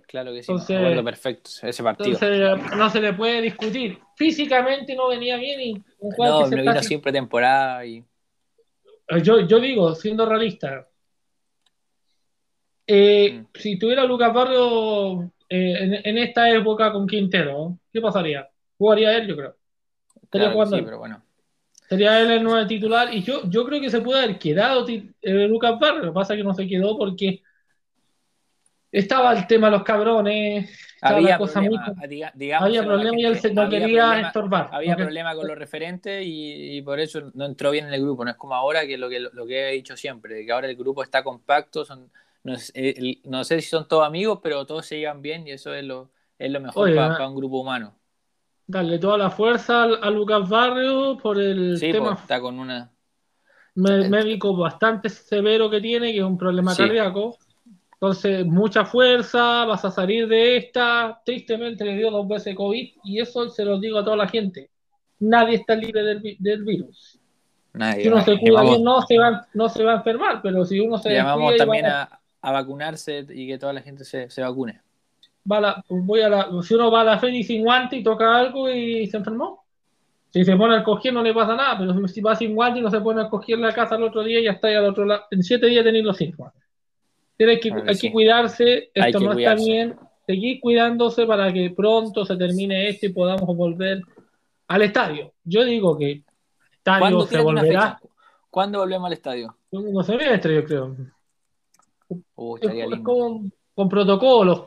Claro 0.08 0.34
que 0.34 0.44
sí, 0.44 0.52
entonces, 0.52 1.04
perfecto 1.04 1.50
ese 1.64 1.84
partido. 1.84 2.18
Entonces, 2.20 2.78
no 2.78 2.90
se 2.90 3.00
le 3.00 3.14
puede 3.14 3.42
discutir. 3.42 4.00
Físicamente 4.18 4.94
no 4.94 5.08
venía 5.08 5.38
bien 5.38 5.62
y 5.62 5.84
un 6.00 6.12
juego 6.12 6.40
no, 6.42 6.44
que 6.44 6.50
se 6.50 6.62
vino 6.62 6.84
siempre 6.84 7.12
temporada 7.14 7.86
y 7.86 8.04
eh, 9.12 9.22
yo, 9.22 9.42
yo 9.42 9.60
digo, 9.60 9.94
siendo 9.94 10.26
realista, 10.26 10.88
eh, 12.88 13.42
mm. 13.42 13.46
si 13.54 13.78
tuviera 13.78 14.06
Lucas 14.06 14.34
Barrio 14.34 15.32
eh, 15.50 16.02
en, 16.04 16.18
esta 16.18 16.50
época 16.50 16.92
con 16.92 17.08
Quintero, 17.08 17.78
¿qué 17.92 18.00
pasaría? 18.00 18.50
Jugaría 18.78 19.18
él, 19.18 19.28
yo 19.28 19.36
creo. 19.36 19.56
Estaría 20.24 20.52
jugando. 20.52 20.78
Sí, 20.78 20.84
pero 20.84 21.00
bueno. 21.00 21.24
Sería 21.92 22.22
él 22.22 22.32
el 22.32 22.42
nuevo 22.42 22.66
titular. 22.66 23.14
Y 23.14 23.22
yo, 23.22 23.42
yo 23.50 23.66
creo 23.66 23.82
que 23.82 23.90
se 23.90 24.00
puede 24.00 24.24
haber 24.24 24.40
quedado 24.40 24.88
Lucas 25.24 25.78
Barrio. 25.78 26.04
Lo 26.04 26.14
que 26.14 26.16
pasa 26.16 26.34
es 26.34 26.38
que 26.38 26.44
no 26.46 26.54
se 26.54 26.66
quedó 26.66 26.98
porque 26.98 27.44
estaba 28.90 29.34
el 29.34 29.46
tema 29.46 29.68
de 29.68 29.72
los 29.72 29.84
cabrones, 29.84 30.70
había 31.02 31.38
problema, 31.38 31.94
había 32.60 32.84
problema 32.86 33.20
y 33.20 33.26
él 33.26 33.40
no 33.54 33.68
quería 33.68 34.22
estorbar. 34.22 34.70
Había 34.72 34.96
problema 34.96 35.36
con 35.36 35.46
los 35.46 35.58
referentes 35.58 36.24
y, 36.26 36.82
por 36.84 36.98
eso 37.02 37.30
no 37.34 37.46
entró 37.46 37.72
bien 37.72 37.88
en 37.88 37.94
el 37.94 38.02
grupo. 38.02 38.24
No 38.24 38.32
es 38.32 38.38
como 38.38 38.56
ahora 38.56 38.88
que 38.88 38.98
lo 38.98 39.10
que, 39.10 39.20
lo 39.20 39.46
que 39.46 39.68
he 39.68 39.74
dicho 39.74 39.98
siempre, 39.98 40.46
que 40.46 40.52
ahora 40.54 40.70
el 40.70 40.78
grupo 40.78 41.04
está 41.04 41.22
compacto, 41.26 41.84
son, 41.84 42.10
no, 42.46 42.56
sé 42.56 43.62
si 43.62 43.68
son 43.68 43.86
todos 43.90 44.08
amigos, 44.08 44.40
pero 44.42 44.66
todos 44.66 44.86
se 44.86 44.98
llevan 44.98 45.22
bien 45.22 45.46
y 45.46 45.52
eso 45.52 45.74
es 45.74 45.84
lo, 45.84 46.10
es 46.40 46.50
lo 46.50 46.62
mejor 46.62 46.96
para, 46.96 47.28
un 47.28 47.36
grupo 47.36 47.60
humano. 47.60 47.98
Darle 48.72 49.00
toda 49.00 49.18
la 49.18 49.30
fuerza 49.30 49.84
a, 49.84 50.10
Lucas 50.10 50.48
Barrio 50.48 51.18
por 51.18 51.38
el 51.40 51.78
sí, 51.78 51.92
tema. 51.92 52.14
está 52.14 52.40
con 52.40 52.58
una 52.58 52.90
médico 53.76 54.56
bastante 54.56 55.10
severo 55.10 55.70
que 55.70 55.82
tiene, 55.82 56.12
que 56.12 56.20
es 56.20 56.24
un 56.24 56.38
problema 56.38 56.76
cardíaco. 56.76 57.38
Entonces, 57.94 58.46
mucha 58.46 58.86
fuerza, 58.86 59.66
vas 59.66 59.84
a 59.84 59.92
salir 59.92 60.28
de 60.28 60.58
esta. 60.58 61.22
Tristemente 61.26 61.84
le 61.84 61.98
dio 61.98 62.10
dos 62.12 62.28
veces 62.28 62.56
COVID 62.56 62.94
y 63.04 63.20
eso 63.20 63.50
se 63.50 63.66
lo 63.66 63.78
digo 63.78 64.00
a 64.00 64.06
toda 64.06 64.16
la 64.16 64.28
gente. 64.28 64.70
Nadie 65.20 65.58
está 65.58 65.76
libre 65.76 66.02
del, 66.04 66.38
del 66.40 66.64
virus. 66.64 67.20
Nadie, 67.74 68.04
si 68.04 68.08
uno 68.08 68.22
se 68.22 68.40
cuida 68.40 68.62
bien, 68.64 68.84
no 68.84 69.02
se, 69.02 69.18
va, 69.18 69.48
no 69.54 69.70
se 69.70 69.84
va 69.84 69.94
a 69.94 69.96
enfermar, 69.98 70.42
pero 70.42 70.66
si 70.66 70.80
uno 70.80 70.98
se. 70.98 71.14
Llamamos 71.14 71.56
también 71.58 71.86
a, 71.88 72.22
a, 72.42 72.52
vacunarse 72.52 73.26
y 73.30 73.48
que 73.48 73.58
toda 73.58 73.74
la 73.74 73.82
gente 73.82 74.06
se, 74.06 74.30
se 74.30 74.42
vacune. 74.42 74.82
Va 75.50 75.84
voy 75.90 76.22
a 76.22 76.30
la, 76.30 76.50
si 76.62 76.74
uno 76.76 76.92
va 76.92 77.02
a 77.02 77.04
la 77.04 77.20
feria 77.20 77.44
sin 77.44 77.64
guante 77.64 77.96
y 77.96 78.04
toca 78.04 78.36
algo 78.36 78.70
y 78.70 79.08
se 79.08 79.18
enfermó, 79.18 79.64
si 80.30 80.46
se 80.46 80.56
pone 80.56 80.76
al 80.76 80.84
coger 80.84 81.14
no 81.14 81.24
le 81.24 81.34
pasa 81.34 81.56
nada, 81.56 81.78
pero 81.78 82.08
si 82.08 82.22
va 82.22 82.36
sin 82.36 82.56
guante 82.56 82.80
y 82.80 82.82
no 82.82 82.90
se 82.90 83.02
pone 83.02 83.22
al 83.22 83.30
coger 83.30 83.60
la 83.60 83.74
casa 83.74 83.96
el 83.96 84.04
otro 84.04 84.24
día, 84.24 84.42
ya 84.42 84.52
está 84.52 84.68
ahí 84.68 84.76
al 84.76 84.86
otro 84.86 85.06
lado. 85.06 85.24
En 85.32 85.44
siete 85.44 85.68
días 85.68 85.84
tenéis 85.84 86.06
los 86.06 86.18
síntomas. 86.18 86.54
Hay 87.40 87.60
que, 87.60 87.74
hay 87.88 87.98
que 87.98 88.12
cuidarse, 88.12 88.92
esto 88.94 89.20
no 89.20 89.32
está 89.34 89.56
bien, 89.56 89.96
seguir 90.28 90.60
cuidándose 90.60 91.26
para 91.26 91.52
que 91.52 91.72
pronto 91.72 92.24
se 92.24 92.38
termine 92.38 92.88
esto 92.88 93.08
y 93.08 93.10
podamos 93.10 93.56
volver 93.58 94.02
al 94.68 94.82
estadio. 94.84 95.34
Yo 95.44 95.66
digo 95.66 95.98
que 95.98 96.12
el 96.12 96.24
estadio 96.72 97.22
se 97.24 97.42
volverá. 97.42 98.00
¿Cuándo 98.50 98.80
volvemos 98.80 99.08
al 99.08 99.14
estadio? 99.14 99.58
Un 99.72 100.04
semestre, 100.04 100.56
yo 100.56 100.66
creo. 100.66 100.96
Uh, 102.36 102.58
con, 103.02 103.52
con, 103.74 103.90
protocolos, 103.90 104.66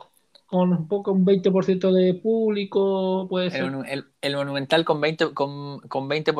con 0.54 0.70
un 0.70 0.86
poco 0.86 1.10
un 1.10 1.26
20% 1.26 1.90
de 1.90 2.14
público, 2.14 3.26
puede 3.28 3.50
ser. 3.50 3.72
El, 4.20 4.36
Monumental 4.36 4.84
con 4.84 5.02
20%, 5.02 5.34
con, 5.34 5.80
con 5.80 6.06
20 6.06 6.32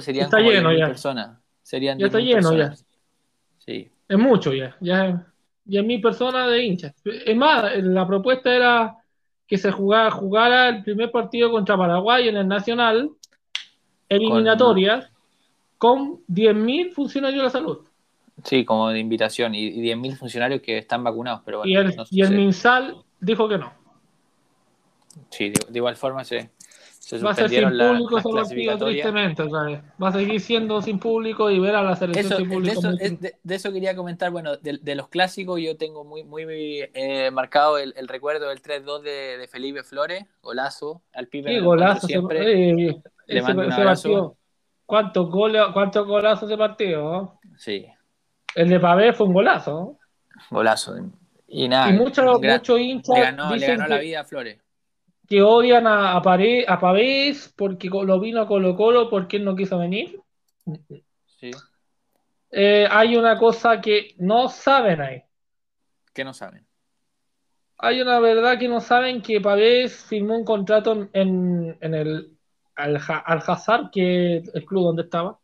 serían 0.00 0.24
está 0.24 0.40
lleno 0.40 0.72
ya. 0.72 0.88
personas. 0.88 1.38
Serían 1.62 1.96
ya 1.96 2.06
está 2.06 2.18
lleno 2.18 2.52
ya. 2.52 2.74
Sí. 3.58 3.88
Es 4.08 4.18
mucho 4.18 4.52
ya. 4.52 4.76
Ya 4.80 5.24
y 5.66 5.78
en 5.78 5.86
mi 5.86 5.98
persona 5.98 6.48
de 6.48 6.64
hincha. 6.64 6.92
Es 7.04 7.36
más, 7.36 7.76
la 7.76 8.04
propuesta 8.08 8.52
era 8.52 8.96
que 9.46 9.56
se 9.56 9.70
jugara, 9.70 10.10
jugara 10.10 10.68
el 10.70 10.82
primer 10.82 11.12
partido 11.12 11.52
contra 11.52 11.76
Paraguay 11.76 12.26
en 12.26 12.38
el 12.38 12.48
Nacional, 12.48 13.12
eliminatorias, 14.08 15.12
con, 15.78 16.26
10.000 16.26 16.92
funcionarios 16.92 17.38
de 17.38 17.44
la 17.44 17.50
salud. 17.50 17.78
Sí, 18.42 18.64
como 18.64 18.88
de 18.88 18.98
invitación, 18.98 19.54
y, 19.54 19.70
10.000 19.80 20.16
funcionarios 20.16 20.60
que 20.60 20.76
están 20.76 21.04
vacunados. 21.04 21.42
Pero 21.44 21.64
y 21.64 21.76
el, 21.76 21.94
y 22.10 22.22
el 22.22 22.34
MinSal 22.34 23.04
dijo 23.20 23.48
que 23.48 23.58
no. 23.58 23.72
Sí, 25.30 25.50
de, 25.50 25.66
de 25.68 25.78
igual 25.78 25.96
forma 25.96 26.24
se, 26.24 26.50
va 27.18 27.30
a 27.30 27.34
ser 27.34 27.48
sin 27.48 27.68
público 27.68 28.18
ese 28.18 28.28
partido, 28.30 28.78
tristemente. 28.78 29.42
Va 30.02 30.08
a 30.08 30.12
seguir 30.12 30.40
siendo 30.40 30.82
sin 30.82 30.98
público 30.98 31.50
y 31.50 31.58
ver 31.58 31.74
a 31.74 31.82
la 31.82 31.96
selección 31.96 32.38
sin 32.38 32.48
público. 32.48 32.80
De 33.42 33.54
eso, 33.54 33.72
quería 33.72 33.96
comentar. 33.96 34.30
Bueno, 34.30 34.56
de, 34.56 34.94
los 34.94 35.08
clásicos, 35.08 35.60
yo 35.60 35.76
tengo 35.76 36.04
muy, 36.04 36.24
muy 36.24 36.44
eh, 36.48 37.30
marcado 37.32 37.78
el, 37.78 38.08
recuerdo 38.08 38.48
del 38.48 38.62
3-2 38.62 39.02
de, 39.02 39.48
Felipe 39.50 39.82
Flores, 39.82 40.24
golazo. 40.42 41.02
Al 41.14 41.28
pibe 41.28 41.54
sí, 41.54 41.60
golazo. 41.60 42.06
Siempre 42.06 43.02
le 43.26 43.42
mando 43.42 43.62
un 43.62 43.72
abrazo. 43.72 44.36
¿Cuántos 44.86 45.30
goles, 45.30 45.62
cuántos 45.72 46.06
golazos 46.06 46.48
ese 46.48 46.58
partido? 46.58 47.38
Sí. 47.56 47.86
El 48.56 48.68
de 48.68 48.80
Pavé 48.80 49.12
fue 49.12 49.26
un 49.26 49.34
golazo. 49.34 49.98
Golazo. 50.50 50.96
Y 51.52 51.68
nada. 51.68 51.90
Y 51.90 51.98
muchos 51.98 52.40
mucho 52.40 52.78
hinchas. 52.78 53.14
Le 53.14 53.22
ganó, 53.22 53.54
le 53.54 53.66
ganó 53.66 53.86
la 53.86 53.98
vida 53.98 54.20
a 54.20 54.24
Flores 54.24 54.58
que 55.30 55.42
odian 55.42 55.86
a, 55.86 56.16
a, 56.16 56.22
Pavés 56.22 57.54
porque 57.56 57.88
lo 57.88 58.18
vino 58.18 58.40
a 58.40 58.48
Colo 58.48 58.74
Colo 58.74 59.08
porque 59.08 59.36
él 59.36 59.44
no 59.44 59.54
quiso 59.54 59.78
venir. 59.78 60.20
Sí. 61.38 61.52
Eh, 62.50 62.88
hay 62.90 63.16
una 63.16 63.38
cosa 63.38 63.80
que 63.80 64.16
no 64.18 64.48
saben 64.48 65.00
ahí. 65.00 65.22
¿Qué 66.12 66.24
no 66.24 66.34
saben? 66.34 66.66
Hay 67.78 68.00
una 68.00 68.18
verdad 68.18 68.58
que 68.58 68.66
no 68.66 68.80
saben 68.80 69.22
que 69.22 69.40
Pavés 69.40 70.04
firmó 70.04 70.36
un 70.36 70.44
contrato 70.44 71.08
en, 71.12 71.78
en 71.80 71.94
el 71.94 72.36
Al, 72.74 72.96
Hazard, 72.96 73.92
que 73.92 74.38
es 74.38 74.50
el 74.52 74.64
club 74.64 74.82
donde 74.82 75.02
estaba, 75.02 75.38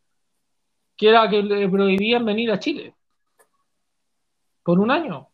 que 0.97 1.07
era 1.07 1.29
que 1.29 1.41
le 1.41 1.69
prohibían 1.69 2.25
venir 2.25 2.51
a 2.51 2.59
Chile 2.59 2.93
por 4.63 4.81
un 4.81 4.91
año 4.91 5.29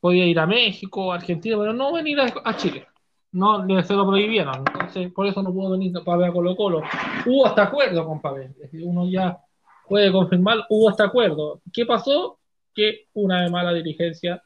podía 0.00 0.26
ir 0.26 0.38
a 0.38 0.46
México, 0.46 1.12
Argentina, 1.12 1.56
pero 1.58 1.72
no 1.72 1.92
venir 1.92 2.18
a, 2.20 2.56
Chile. 2.56 2.86
No, 3.32 3.64
se 3.82 3.94
lo 3.94 4.06
prohibieron. 4.06 4.64
Entonces, 4.66 5.12
por 5.12 5.26
eso 5.26 5.42
no 5.42 5.52
pudo 5.52 5.70
venir 5.70 5.92
Pavé 6.04 6.26
a 6.26 6.32
Colo 6.32 6.56
Colo. 6.56 6.82
Hubo 7.26 7.46
hasta 7.46 7.64
acuerdo 7.64 8.06
con 8.06 8.20
Pavé. 8.20 8.54
Uno 8.82 9.08
ya 9.08 9.38
puede 9.86 10.12
confirmar, 10.12 10.58
hubo 10.68 10.88
hasta 10.88 11.04
acuerdo. 11.04 11.60
¿Qué 11.72 11.84
pasó? 11.84 12.38
Que 12.74 13.06
una 13.14 13.42
de 13.42 13.50
mala 13.50 13.72
dirigencia 13.72 14.42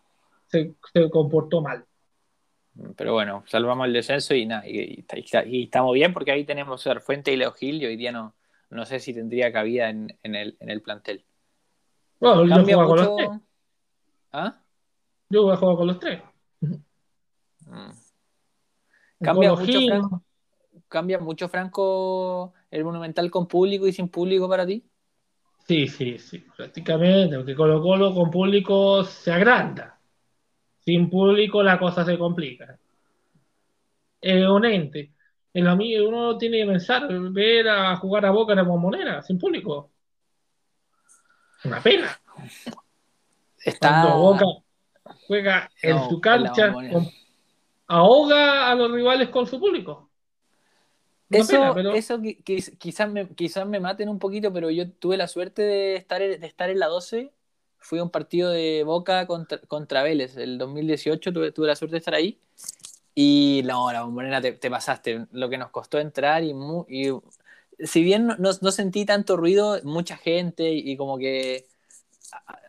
se, 0.47 0.75
comportó 1.11 1.61
mal. 1.61 1.85
Pero 2.97 3.13
bueno, 3.13 3.45
salvamos 3.47 3.87
el 3.87 3.93
descenso 3.93 4.35
y 4.35 4.47
nada, 4.47 4.67
y, 4.67 5.05
estamos 5.63 5.93
bien 5.93 6.15
porque 6.15 6.33
ahí 6.33 6.45
tenemos 6.45 6.87
a 6.87 7.01
Fuente 7.01 7.33
y 7.33 7.37
Leo 7.37 7.53
Gil 7.53 7.83
y 7.83 7.87
hoy 7.87 7.97
día 7.97 8.13
no, 8.13 8.35
no 8.71 8.87
sé 8.87 8.99
si 8.99 9.13
tendría 9.13 9.53
cabida 9.53 9.91
en, 9.91 10.17
en, 10.23 10.35
el, 10.35 10.57
en 10.59 10.71
el 10.71 10.81
plantel. 10.81 11.25
Bueno, 12.19 12.49
Cambia 12.49 12.79
mucho... 12.79 13.17
¿Ah? 14.33 14.62
Yo 15.33 15.45
voy 15.45 15.55
a 15.55 15.57
jugar 15.57 15.77
con 15.77 15.87
los 15.87 15.99
tres. 15.99 16.21
Mm. 16.61 17.91
Cambia 19.23 19.55
mucho, 19.55 19.81
Franco, 19.81 20.23
¿Cambia 20.89 21.19
mucho, 21.19 21.49
Franco, 21.49 22.53
el 22.71 22.85
Monumental 22.85 23.31
con 23.31 23.49
público 23.49 23.87
y 23.89 23.95
sin 23.95 24.09
público 24.11 24.47
para 24.47 24.67
ti? 24.67 24.85
Sí, 25.67 25.89
sí, 25.89 26.19
sí, 26.19 26.45
prácticamente, 26.55 27.37
porque 27.37 27.55
Colo 27.55 27.81
Colo 27.81 28.15
con 28.15 28.31
público 28.31 29.05
se 29.05 29.33
agranda. 29.33 29.99
Sin 30.81 31.09
público 31.09 31.63
la 31.63 31.79
cosa 31.79 32.05
se 32.05 32.19
complica. 32.19 32.79
Es 34.21 34.47
un 34.47 34.67
ente. 34.67 35.15
En 35.55 35.65
la 35.65 35.75
mía 35.75 36.03
uno 36.07 36.37
tiene 36.37 36.59
que 36.59 36.67
pensar, 36.67 37.09
ver 37.31 37.71
a 37.71 37.97
jugar 37.97 38.27
a 38.27 38.33
Boca 38.33 38.53
en 38.53 38.59
la 38.59 38.65
bombonera, 38.65 39.23
sin 39.23 39.39
público. 39.39 39.93
Una 41.65 41.81
pena. 41.81 42.21
Está... 43.65 44.15
Boca, 44.15 44.45
juega 45.27 45.71
en 45.83 46.09
su 46.09 46.21
cancha, 46.21 46.75
ahoga 47.87 48.71
a 48.71 48.75
los 48.75 48.91
rivales 48.91 49.29
con 49.29 49.47
su 49.47 49.59
público. 49.59 50.11
eso, 51.31 51.77
eso 51.95 52.21
quizás 52.79 53.11
me, 53.11 53.29
quizás 53.29 53.67
me 53.67 53.81
maten 53.81 54.09
un 54.09 54.19
poquito, 54.19 54.53
pero 54.53 54.71
yo 54.71 54.91
tuve 54.91 55.17
la 55.17 55.29
suerte 55.29 55.63
de 55.63 55.97
estar, 55.97 56.21
de 56.21 56.47
estar 56.47 56.71
en 56.71 56.79
la 56.79 56.87
12. 56.87 57.33
Fui 57.79 57.99
a 57.99 58.03
un 58.03 58.11
partido 58.11 58.51
de 58.51 58.85
Boca 58.85 59.27
contra, 59.27 59.59
contra 59.59 60.03
Vélez, 60.03 60.37
el 60.37 60.57
2018 60.57 61.33
tuve, 61.33 61.53
tuve 61.53 61.67
la 61.67 61.77
suerte 61.77 61.95
de 61.95 61.99
estar 61.99 62.15
ahí. 62.15 62.39
Y 63.15 63.63
no, 63.65 63.93
la 63.93 64.03
bombonera 64.05 64.41
te, 64.41 64.71
pasaste. 64.71 65.27
Lo 65.33 65.51
que 65.51 65.59
nos 65.59 65.71
costó 65.71 65.99
entrar 65.99 66.45
y, 66.45 66.55
si 67.79 68.03
bien 68.03 68.27
no, 68.27 68.37
no, 68.39 68.71
sentí 68.71 69.05
tanto 69.05 69.37
ruido, 69.37 69.81
mucha 69.83 70.17
gente 70.17 70.71
y 70.71 70.97
como 70.97 71.19
que 71.19 71.67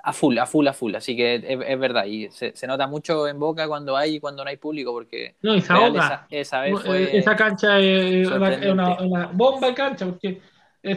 a 0.04 0.12
full, 0.12 0.38
a 0.38 0.46
full, 0.46 0.68
a 0.68 0.74
full. 0.74 0.96
Así 0.96 1.16
que 1.16 1.36
es, 1.36 1.80
verdad. 1.80 2.06
Y 2.06 2.30
se, 2.30 2.54
nota 2.68 2.88
mucho 2.88 3.28
en 3.28 3.40
Boca 3.40 3.68
cuando 3.68 3.96
hay 3.96 4.16
y 4.16 4.20
cuando 4.20 4.44
no 4.44 4.50
hay 4.50 4.58
público. 4.58 4.92
Porque 4.92 5.36
no, 5.42 5.54
esa, 5.56 6.28
esa, 6.30 6.68
esa 6.68 7.36
cancha 7.36 7.80
es 7.80 8.28
una, 8.28 9.28
bomba 9.34 9.68
de 9.68 9.74
cancha 9.74 10.06
porque 10.06 10.42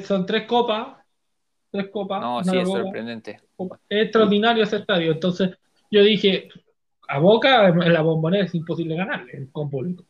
son 0.02 0.26
tres 0.26 0.46
copas. 0.46 0.88
Tres 1.70 1.88
copas. 1.90 2.20
No, 2.20 2.42
sí, 2.42 2.56
es 2.56 2.68
sorprendente. 2.68 3.40
Es 3.88 4.02
extraordinario 4.04 4.64
ese 4.64 4.78
estadio. 4.78 5.12
Entonces 5.12 5.56
yo 5.90 6.02
dije, 6.02 6.48
a 7.08 7.18
Boca 7.18 7.68
en 7.68 7.92
la 7.92 8.02
bombonera 8.02 8.44
es 8.44 8.54
imposible 8.54 8.96
ganarle 8.96 9.48
con 9.52 9.70
público. 9.70 10.04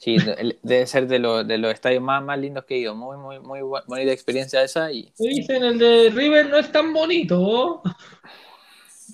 Sí, 0.00 0.16
debe 0.62 0.86
ser 0.86 1.06
de, 1.08 1.18
de 1.44 1.58
los 1.58 1.74
estadios 1.74 2.02
más, 2.02 2.24
más 2.24 2.38
lindos 2.38 2.64
que 2.64 2.74
he 2.74 2.78
ido. 2.78 2.94
Muy, 2.94 3.18
muy, 3.18 3.38
muy 3.38 3.60
bonita 3.60 4.10
experiencia 4.10 4.62
esa. 4.62 4.90
Y... 4.90 5.12
dicen, 5.18 5.62
el 5.62 5.78
de 5.78 6.08
River 6.08 6.48
no 6.48 6.56
es 6.56 6.72
tan 6.72 6.94
bonito. 6.94 7.82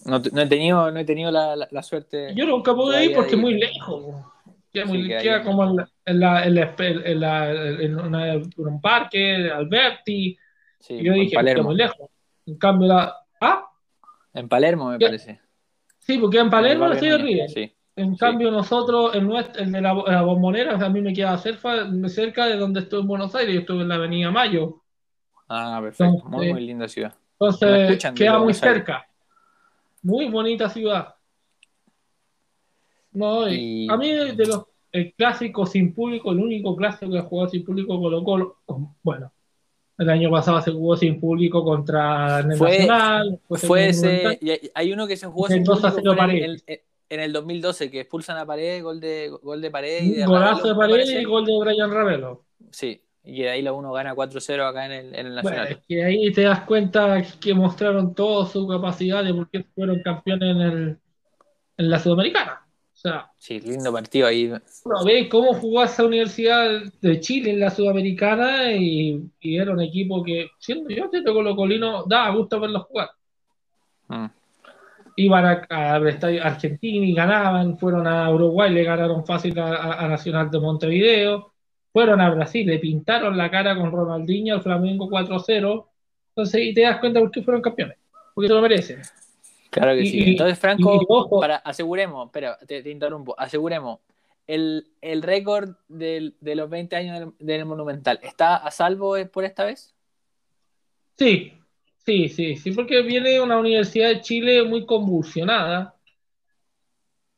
No, 0.05 0.21
no 0.21 0.43
he 0.43 0.47
tenido, 0.47 0.89
no 0.93 1.01
he 1.01 1.05
tenido 1.05 1.33
la, 1.33 1.57
la, 1.57 1.83
suerte. 1.83 2.33
Yo 2.37 2.47
nunca 2.47 2.73
pude 2.73 3.05
ir 3.05 3.17
porque 3.17 3.35
es 3.35 3.41
muy 3.41 3.55
lejos. 3.55 4.15
Queda, 4.73 4.85
muy, 4.85 5.09
queda 5.09 5.43
como 5.43 5.65
en, 5.65 5.77
la, 5.77 5.91
en, 6.05 6.21
la, 6.21 6.45
en, 6.45 7.21
la, 7.21 7.51
en, 7.51 7.99
una, 7.99 8.35
en, 8.35 8.51
un 8.57 8.81
parque, 8.81 9.51
Alberti. 9.53 10.39
Sí, 10.79 11.03
yo 11.03 11.15
dije, 11.15 11.35
Palermo. 11.35 11.65
muy 11.65 11.75
lejos. 11.75 12.09
En 12.47 12.59
cambio, 12.59 12.87
la. 12.87 13.13
¿Ah? 13.41 13.69
En 14.33 14.49
Palermo, 14.49 14.91
me 14.91 15.01
parece. 15.01 15.41
Sí, 15.99 16.19
porque 16.19 16.39
en 16.39 16.49
Palermo 16.49 16.87
el 16.87 16.93
estadio 16.93 17.19
River. 17.19 17.51
Sí. 17.51 17.76
En 17.97 18.17
cambio, 18.17 18.51
nosotros, 18.51 19.15
el, 19.15 19.27
nuestro, 19.27 19.63
el 19.63 19.73
de 19.73 19.81
la, 19.81 19.95
la, 19.95 20.23
bombonera, 20.23 20.75
a 20.75 20.89
mí 20.91 21.01
me 21.01 21.15
queda 21.15 21.37
cerca, 21.39 21.89
cerca 22.09 22.47
de 22.47 22.57
donde 22.57 22.81
estoy 22.81 23.01
en 23.01 23.07
Buenos 23.07 23.35
Aires, 23.35 23.55
yo 23.55 23.61
estuve 23.61 23.83
en 23.83 23.89
la 23.89 23.95
Avenida 23.95 24.31
Mayo. 24.31 24.83
Ah, 25.49 25.79
perfecto. 25.83 26.15
Entonces, 26.17 26.31
muy, 26.31 26.53
muy 26.53 26.67
linda 26.67 26.89
ciudad. 26.89 27.15
Entonces, 27.41 28.13
queda 28.15 28.39
muy 28.39 28.53
cerca. 28.53 29.07
Muy 30.03 30.29
bonita 30.29 30.69
ciudad. 30.69 31.15
No, 33.13 33.49
y... 33.49 33.89
a 33.91 33.97
mí 33.97 34.13
de 34.13 34.47
los 34.47 34.67
el 34.97 35.13
clásico 35.13 35.67
sin 35.67 35.93
público, 35.95 36.33
el 36.33 36.39
único 36.39 36.75
clásico 36.75 37.13
que 37.13 37.21
jugó 37.21 37.49
sin 37.49 37.65
público 37.65 38.01
Colo 38.01 38.25
Colo, 38.25 38.57
bueno, 39.03 39.31
el 39.99 40.09
año 40.09 40.31
pasado 40.31 40.61
se 40.63 40.73
jugó 40.73 40.97
sin 40.97 41.21
público 41.21 41.63
contra 41.63 42.41
el 42.41 42.57
fue, 42.57 42.79
Nacional. 42.79 43.41
Fue 43.49 43.89
ese, 43.89 44.39
y 44.41 44.71
hay 44.75 44.93
uno 44.93 45.07
que 45.07 45.17
se 45.17 45.27
jugó 45.27 45.49
sin 45.49 45.65
público 45.65 45.89
en 46.23 46.31
el, 46.31 46.63
en 47.09 47.21
el 47.21 47.33
2012, 47.33 47.91
que 47.91 48.01
expulsan 48.01 48.37
a 48.39 48.47
Paredes, 48.47 48.83
gol 48.83 49.01
de, 49.01 49.29
gol 49.43 49.61
de 49.61 49.71
Paredes. 49.71 50.17
De 50.17 50.27
Golazo 50.27 50.69
de 50.69 50.75
Paredes 50.75 51.11
y 51.11 51.25
gol 51.25 51.45
de 51.45 51.59
Brian 51.59 51.91
Ravelo. 51.91 52.45
Sí, 52.71 53.01
y 53.25 53.43
de 53.43 53.51
ahí 53.51 53.63
la 53.63 53.73
uno 53.73 53.93
gana 53.93 54.15
4-0 54.15 54.69
acá 54.69 54.87
en 54.87 54.93
el, 54.93 55.15
en 55.15 55.27
el 55.27 55.35
Nacional. 55.35 55.67
Bueno, 55.67 55.77
es 55.81 55.87
que 55.87 56.05
ahí 56.05 56.33
te 56.33 56.43
das 56.43 56.61
cuenta 56.61 57.23
que 57.41 57.55
mostraron 57.55 58.15
toda 58.15 58.47
su 58.47 58.67
capacidad 58.67 59.25
de 59.25 59.35
por 59.35 59.51
qué 59.51 59.65
fueron 59.75 60.01
campeones 60.01 60.57
en, 60.57 60.61
el, 60.61 60.99
en 61.77 61.91
la 61.91 61.99
Sudamericana. 61.99 62.63
O 62.93 62.99
sea, 62.99 63.31
sí, 63.37 63.61
lindo 63.61 63.93
partido 63.93 64.27
ahí. 64.27 64.47
Uno 64.85 65.05
ve 65.05 65.29
cómo 65.29 65.55
jugó 65.55 65.85
esa 65.85 66.05
Universidad 66.05 66.81
de 67.01 67.21
Chile 67.21 67.51
en 67.51 67.61
la 67.61 67.71
Sudamericana 67.71 68.73
y, 68.73 69.31
y 69.41 69.59
era 69.59 69.73
un 69.73 69.83
equipo 69.83 70.25
que, 70.25 70.49
siendo 70.59 70.89
yo, 70.89 71.09
siendo 71.11 71.35
colocolino, 71.35 72.05
daba 72.05 72.35
gusto 72.35 72.59
verlos 72.59 72.85
jugar. 72.85 73.11
Mm 74.09 74.27
iban 75.17 75.45
a, 75.47 75.67
a, 75.69 75.95
Argentina 75.97 77.07
y 77.07 77.15
ganaban, 77.15 77.79
fueron 77.79 78.07
a 78.07 78.31
Uruguay, 78.31 78.73
le 78.73 78.85
ganaron 78.85 79.25
fácil 79.25 79.59
a, 79.59 79.95
a, 79.95 80.09
Nacional 80.09 80.51
de 80.51 80.61
Montevideo, 80.61 81.53
fueron 81.93 82.21
a 82.21 82.31
Brasil, 82.31 82.67
le 82.67 82.79
pintaron 82.79 83.37
la 83.37 83.51
cara 83.51 83.77
con 83.77 83.91
Ronaldinho 83.91 84.55
al 84.55 84.63
Flamengo 84.63 85.09
4-0, 85.09 85.87
entonces 86.29 86.63
y 86.63 86.75
te 86.75 86.83
das 86.83 86.99
cuenta 86.99 87.21
por 87.21 87.31
qué 87.31 87.43
fueron 87.43 87.63
campeones, 87.63 87.97
porque 88.35 88.49
te 88.49 88.55
lo 88.55 88.61
merecen. 88.61 89.01
Claro 89.71 89.95
que 89.95 90.03
y, 90.03 90.07
sí. 90.07 90.31
Entonces, 90.31 90.59
Franco, 90.59 91.01
y, 91.03 91.41
para, 91.41 91.57
aseguremos, 91.57 92.27
espera, 92.27 92.59
te, 92.67 92.83
te, 92.83 92.91
interrumpo, 92.91 93.35
aseguremos, 93.39 94.01
el, 94.47 94.87
el 95.01 95.23
récord 95.23 95.71
de 95.89 96.35
los 96.43 96.71
20 96.71 96.95
años 96.95 97.19
del, 97.19 97.33
del 97.39 97.65
Monumental, 97.65 98.21
¿está 98.23 98.57
a 98.57 98.71
salvo 98.71 99.17
por 99.33 99.45
esta 99.45 99.65
vez? 99.65 99.95
Sí, 101.19 101.56
Sí, 102.07 102.29
sí, 102.29 102.55
sí, 102.55 102.71
porque 102.71 103.03
viene 103.03 103.41
una 103.41 103.59
Universidad 103.59 104.11
de 104.11 104.21
Chile 104.21 104.63
muy 104.63 104.87
convulsionada, 104.87 105.97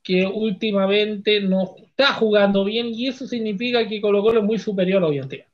que 0.03 0.27
últimamente 0.27 1.41
no 1.41 1.75
está 1.79 2.13
jugando 2.13 2.65
bien 2.65 2.89
y 2.89 3.09
eso 3.09 3.27
significa 3.27 3.89
que 3.89 3.99
Colo 3.99 4.23
Colo 4.23 4.41
es 4.41 4.45
muy 4.45 4.59
superior 4.59 5.03
hoy 5.03 5.19
en 5.19 5.29
día. 5.29 5.47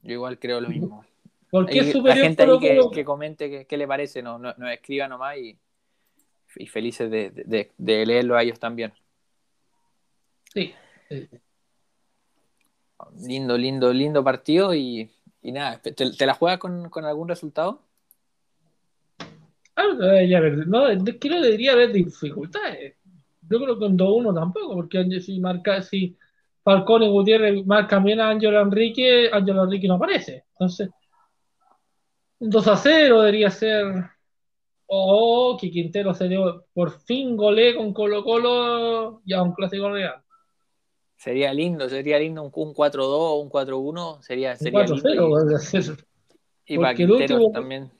Yo 0.00 0.14
igual 0.14 0.38
creo 0.38 0.58
lo 0.58 0.70
mismo. 0.70 1.04
¿Por 1.50 1.66
qué 1.66 1.80
es 1.80 1.92
superior 1.92 2.16
La 2.16 2.24
gente 2.24 2.46
Colo 2.46 2.60
-Colo? 2.60 2.88
Que, 2.88 2.96
que, 2.96 3.04
comente 3.04 3.66
qué 3.66 3.76
le 3.76 3.86
parece, 3.86 4.22
no, 4.22 4.38
no, 4.38 4.54
no, 4.56 4.70
escriba 4.70 5.06
nomás 5.06 5.36
y, 5.36 5.58
y 6.56 6.66
felices 6.66 7.10
de, 7.10 7.28
de, 7.30 7.72
de, 7.76 8.06
leerlo 8.06 8.38
a 8.38 8.42
ellos 8.42 8.58
también. 8.58 8.94
Sí. 10.54 10.72
Lindo, 13.18 13.58
lindo, 13.58 13.92
lindo 13.92 14.24
partido 14.24 14.74
y, 14.74 15.10
y 15.42 15.52
nada, 15.52 15.78
¿te, 15.82 15.92
te 15.92 16.26
la 16.26 16.32
juegas 16.32 16.58
con, 16.58 16.88
con 16.88 17.04
algún 17.04 17.28
resultado? 17.28 17.89
No, 20.66 20.88
es 20.88 21.16
que 21.18 21.28
no 21.28 21.40
debería 21.40 21.72
haber 21.72 21.92
dificultades. 21.92 22.96
Yo 23.48 23.58
creo 23.58 23.78
que 23.78 23.86
en 23.86 23.98
2-1 23.98 24.34
tampoco, 24.34 24.74
porque 24.74 25.20
si 25.20 25.40
marca, 25.40 25.82
si 25.82 26.16
Falcón 26.62 27.02
y 27.02 27.08
Gutiérrez 27.08 27.66
marcan 27.66 28.04
bien 28.04 28.20
a 28.20 28.28
Ángelo 28.30 28.60
Enrique, 28.60 29.28
Ángelo 29.32 29.64
Enrique 29.64 29.88
no 29.88 29.94
aparece. 29.94 30.44
Entonces, 30.52 30.90
un 32.38 32.50
2 32.50 32.68
a 32.68 32.76
0 32.76 33.20
debería 33.20 33.50
ser. 33.50 33.86
O 34.92 35.52
oh, 35.52 35.56
que 35.56 35.70
Quintero 35.70 36.12
se 36.14 36.28
dio 36.28 36.66
por 36.72 36.90
fin 36.90 37.36
golé 37.36 37.76
con 37.76 37.92
Colo 37.92 38.24
Colo 38.24 39.22
ya 39.24 39.40
un 39.40 39.52
clásico 39.52 39.88
real. 39.90 40.20
Sería 41.16 41.52
lindo, 41.54 41.88
sería 41.88 42.18
lindo 42.18 42.42
un, 42.42 42.50
4-2 42.50 43.42
un 43.42 43.50
4-1, 43.50 44.20
sería, 44.22 44.56
sería 44.56 44.84
4 44.86 44.96
-0, 44.96 46.04
y, 46.66 46.74
y 46.74 46.78
para 46.78 46.94
Quintero 46.94 47.36
último, 47.36 47.52
también 47.52 47.90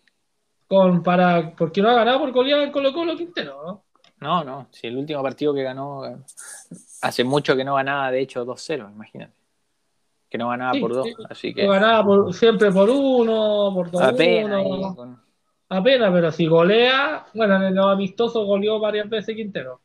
con 0.71 1.03
para 1.03 1.53
porque 1.57 1.83
no 1.83 1.91
ha 1.91 1.95
ganado 1.95 2.21
por 2.21 2.31
goleada 2.31 2.63
en 2.63 2.71
Colo 2.71 2.93
Colo 2.93 3.17
Quintero, 3.17 3.61
¿no? 3.67 3.85
No, 4.21 4.45
no, 4.45 4.69
si 4.71 4.87
el 4.87 4.97
último 4.99 5.21
partido 5.21 5.53
que 5.53 5.65
ganó 5.65 6.03
hace 7.03 7.25
mucho 7.25 7.57
que 7.57 7.65
no 7.65 7.75
ganaba, 7.75 8.13
de 8.13 8.21
hecho 8.21 8.47
2-0, 8.47 8.93
imagínate. 8.93 9.33
Que 10.29 10.39
no 10.39 10.49
ganaba 10.49 10.75
sí, 10.75 10.81
por 10.81 10.95
dos, 10.95 11.07
sí. 11.07 11.15
así 11.29 11.55
que. 11.55 11.65
No 11.65 11.73
ganaba 11.73 12.05
por, 12.05 12.33
siempre 12.33 12.71
por 12.71 12.89
uno, 12.89 13.73
por 13.75 13.91
dos. 13.91 14.01
Apenas, 14.01 14.63
uno. 14.65 14.95
Con... 14.95 15.21
Apenas, 15.71 16.13
pero 16.13 16.31
si 16.31 16.47
golea, 16.47 17.27
bueno, 17.35 17.67
en 17.67 17.75
los 17.75 17.87
amistosos 17.87 18.47
goleó 18.47 18.79
varias 18.79 19.09
veces 19.09 19.35
Quintero. 19.35 19.81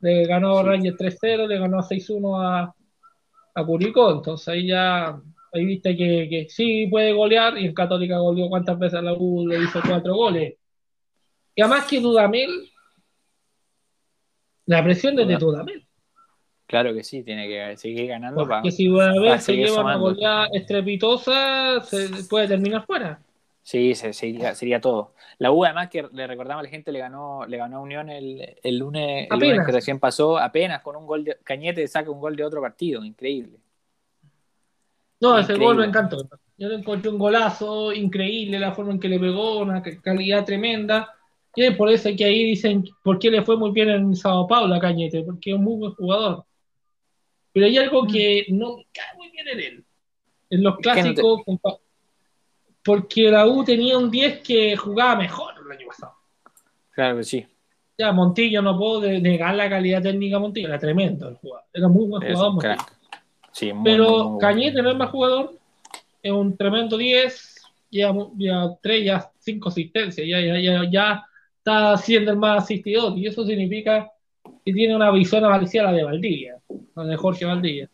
Le 0.00 0.26
ganó 0.26 0.58
sí. 0.58 0.66
Rangers 0.66 0.98
3-0, 0.98 1.46
le 1.46 1.58
ganó 1.58 1.78
6-1 1.78 2.44
a, 2.44 2.74
a 3.54 3.64
Curicó, 3.64 4.10
entonces 4.10 4.48
ahí 4.48 4.66
ya 4.66 5.18
ahí 5.54 5.64
viste 5.64 5.96
que, 5.96 6.28
que, 6.28 6.48
sí 6.48 6.86
puede 6.90 7.12
golear 7.12 7.56
y 7.58 7.66
en 7.66 7.74
Católica 7.74 8.18
goleó 8.18 8.48
cuántas 8.48 8.78
veces 8.78 8.98
a 8.98 9.02
la 9.02 9.14
U 9.14 9.46
le 9.46 9.62
hizo 9.62 9.80
cuatro 9.86 10.14
goles. 10.14 10.54
Y 11.54 11.62
además 11.62 11.86
que 11.86 12.00
Dudamel, 12.00 12.70
la 14.66 14.82
presión 14.82 15.14
desde 15.16 15.36
Dudamel. 15.36 15.86
Claro 16.66 16.94
que 16.94 17.04
sí, 17.04 17.22
tiene 17.22 17.46
que 17.46 17.76
seguir 17.76 18.08
ganando 18.08 18.38
Porque 18.38 18.54
para. 18.54 18.70
si 18.70 18.86
Dudamel 18.86 19.40
se 19.40 19.54
lleva 19.54 19.82
una 19.82 19.96
goleada 19.96 20.48
estrepitosa, 20.52 21.80
se 21.82 22.08
puede 22.28 22.48
terminar 22.48 22.84
fuera. 22.86 23.20
Sí, 23.62 23.94
sería, 23.94 24.54
sería 24.54 24.80
todo. 24.80 25.14
La 25.38 25.50
U, 25.50 25.64
además, 25.64 25.88
que 25.88 26.06
le 26.12 26.26
recordamos 26.26 26.60
a 26.60 26.64
la 26.64 26.68
gente, 26.68 26.92
le 26.92 26.98
ganó, 26.98 27.46
le 27.46 27.56
ganó 27.56 27.78
a 27.78 27.80
Unión 27.80 28.10
el, 28.10 28.58
el, 28.62 28.78
lunes, 28.78 29.26
el 29.30 29.38
lunes 29.38 29.64
que 29.64 29.72
recién 29.72 29.98
pasó, 29.98 30.36
apenas 30.36 30.82
con 30.82 30.96
un 30.96 31.06
gol 31.06 31.24
de 31.24 31.38
Cañete 31.42 31.88
saca 31.88 32.10
un 32.10 32.20
gol 32.20 32.36
de 32.36 32.44
otro 32.44 32.60
partido, 32.60 33.02
increíble. 33.02 33.58
No, 35.24 35.38
ese 35.38 35.54
gol 35.54 35.76
me 35.76 35.86
encantó. 35.86 36.28
Yo 36.56 36.68
le 36.68 36.76
encontré 36.76 37.10
un 37.10 37.18
golazo 37.18 37.92
increíble, 37.92 38.58
la 38.58 38.72
forma 38.72 38.92
en 38.92 39.00
que 39.00 39.08
le 39.08 39.18
pegó, 39.18 39.58
una 39.58 39.82
calidad 39.82 40.44
tremenda. 40.44 41.12
Y 41.56 41.64
es 41.64 41.76
por 41.76 41.88
eso 41.88 42.10
que 42.16 42.24
ahí 42.24 42.44
dicen 42.44 42.84
por 43.02 43.18
qué 43.18 43.30
le 43.30 43.42
fue 43.42 43.56
muy 43.56 43.70
bien 43.70 43.88
en 43.88 44.14
Sao 44.14 44.46
Paulo 44.46 44.74
a 44.74 44.80
Cañete, 44.80 45.22
porque 45.22 45.50
es 45.50 45.56
un 45.56 45.64
muy 45.64 45.78
buen 45.78 45.94
jugador. 45.94 46.44
Pero 47.52 47.66
hay 47.66 47.78
algo 47.78 48.06
que 48.06 48.44
no 48.50 48.76
me 48.76 48.86
cae 48.92 49.16
muy 49.16 49.30
bien 49.30 49.48
en 49.48 49.60
él. 49.60 49.84
En 50.50 50.62
los 50.62 50.76
clásicos, 50.76 51.42
porque 52.84 53.30
la 53.30 53.46
U 53.46 53.64
tenía 53.64 53.96
un 53.96 54.10
10 54.10 54.40
que 54.42 54.76
jugaba 54.76 55.16
mejor 55.16 55.54
el 55.64 55.72
año 55.72 55.86
pasado. 55.86 56.12
Claro 56.90 57.16
que 57.16 57.24
sí. 57.24 57.46
Ya, 57.96 58.12
Montillo 58.12 58.60
no 58.60 58.76
puedo 58.76 59.00
negar 59.00 59.54
la 59.54 59.70
calidad 59.70 60.02
técnica 60.02 60.36
de 60.36 60.40
Montillo, 60.40 60.68
era 60.68 60.78
tremendo 60.78 61.28
el 61.28 61.36
jugador. 61.36 61.64
Era 61.72 61.88
muy 61.88 62.06
buen 62.06 62.22
jugador. 62.22 62.52
Montillo. 62.52 62.74
Sí, 63.54 63.72
muy, 63.72 63.84
pero 63.84 64.30
muy 64.30 64.40
Cañete 64.40 64.82
no 64.82 64.90
es 64.90 64.96
más 64.96 65.10
jugador, 65.10 65.56
es 66.20 66.32
un 66.32 66.56
tremendo 66.56 66.96
10, 66.96 67.62
ya, 67.90 68.12
ya 68.36 68.76
3, 68.82 69.04
ya 69.04 69.30
5 69.38 69.68
asistencias, 69.68 70.26
ya, 70.26 70.40
ya, 70.40 70.58
ya, 70.58 70.90
ya 70.90 71.24
está 71.58 71.96
siendo 71.96 72.32
el 72.32 72.36
más 72.36 72.64
asistidor, 72.64 73.16
y 73.16 73.28
eso 73.28 73.46
significa 73.46 74.10
que 74.64 74.72
tiene 74.72 74.96
una 74.96 75.12
visión 75.12 75.42
parecida 75.42 75.82
a 75.82 75.92
la 75.92 75.92
de 75.92 76.04
Valdivia, 76.04 76.60
la 76.96 77.04
de 77.04 77.16
Jorge 77.16 77.44
Valdivia. 77.44 77.88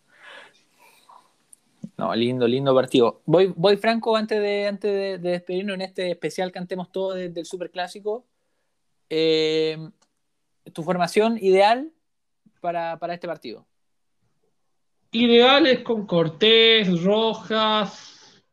No, 1.99 2.15
lindo, 2.15 2.49
lindo 2.49 2.75
partido. 2.75 3.21
Voy, 3.27 3.53
voy 3.55 3.77
Franco, 3.77 4.17
antes 4.17 4.41
de, 4.41 4.67
antes 4.67 4.91
de, 4.91 5.19
de 5.19 5.31
despedirnos 5.33 5.75
en 5.75 5.83
este 5.83 6.11
especial 6.11 6.51
Cantemos 6.51 6.91
Todo 6.91 7.13
desde 7.13 7.41
el 7.41 7.45
Super 7.45 7.71
Clásico. 7.71 8.25
Eh, 9.11 9.77
¿Tu 10.73 10.83
formación 10.83 11.37
ideal 11.37 11.93
para, 12.63 12.99
para 12.99 13.13
este 13.13 13.29
partido? 13.29 13.67
Ideales 15.13 15.81
con 15.81 16.07
Cortés, 16.07 17.03
Rojas. 17.03 18.45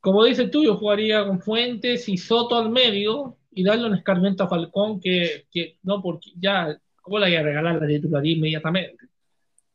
Como 0.00 0.24
dices 0.24 0.50
tú, 0.50 0.62
yo 0.62 0.76
jugaría 0.76 1.26
con 1.26 1.40
Fuentes 1.40 2.08
y 2.08 2.18
Soto 2.18 2.56
al 2.56 2.70
medio 2.70 3.38
y 3.50 3.64
darle 3.64 3.86
un 3.86 3.94
escarmiento 3.94 4.44
a 4.44 4.48
Falcón 4.48 5.00
que, 5.00 5.46
que 5.50 5.78
no, 5.82 6.02
porque 6.02 6.30
ya, 6.38 6.78
¿cómo 7.00 7.18
le 7.18 7.26
voy 7.26 7.36
a 7.36 7.42
regalar 7.42 7.80
la 7.80 7.86
titularía 7.86 8.36
inmediatamente? 8.36 9.06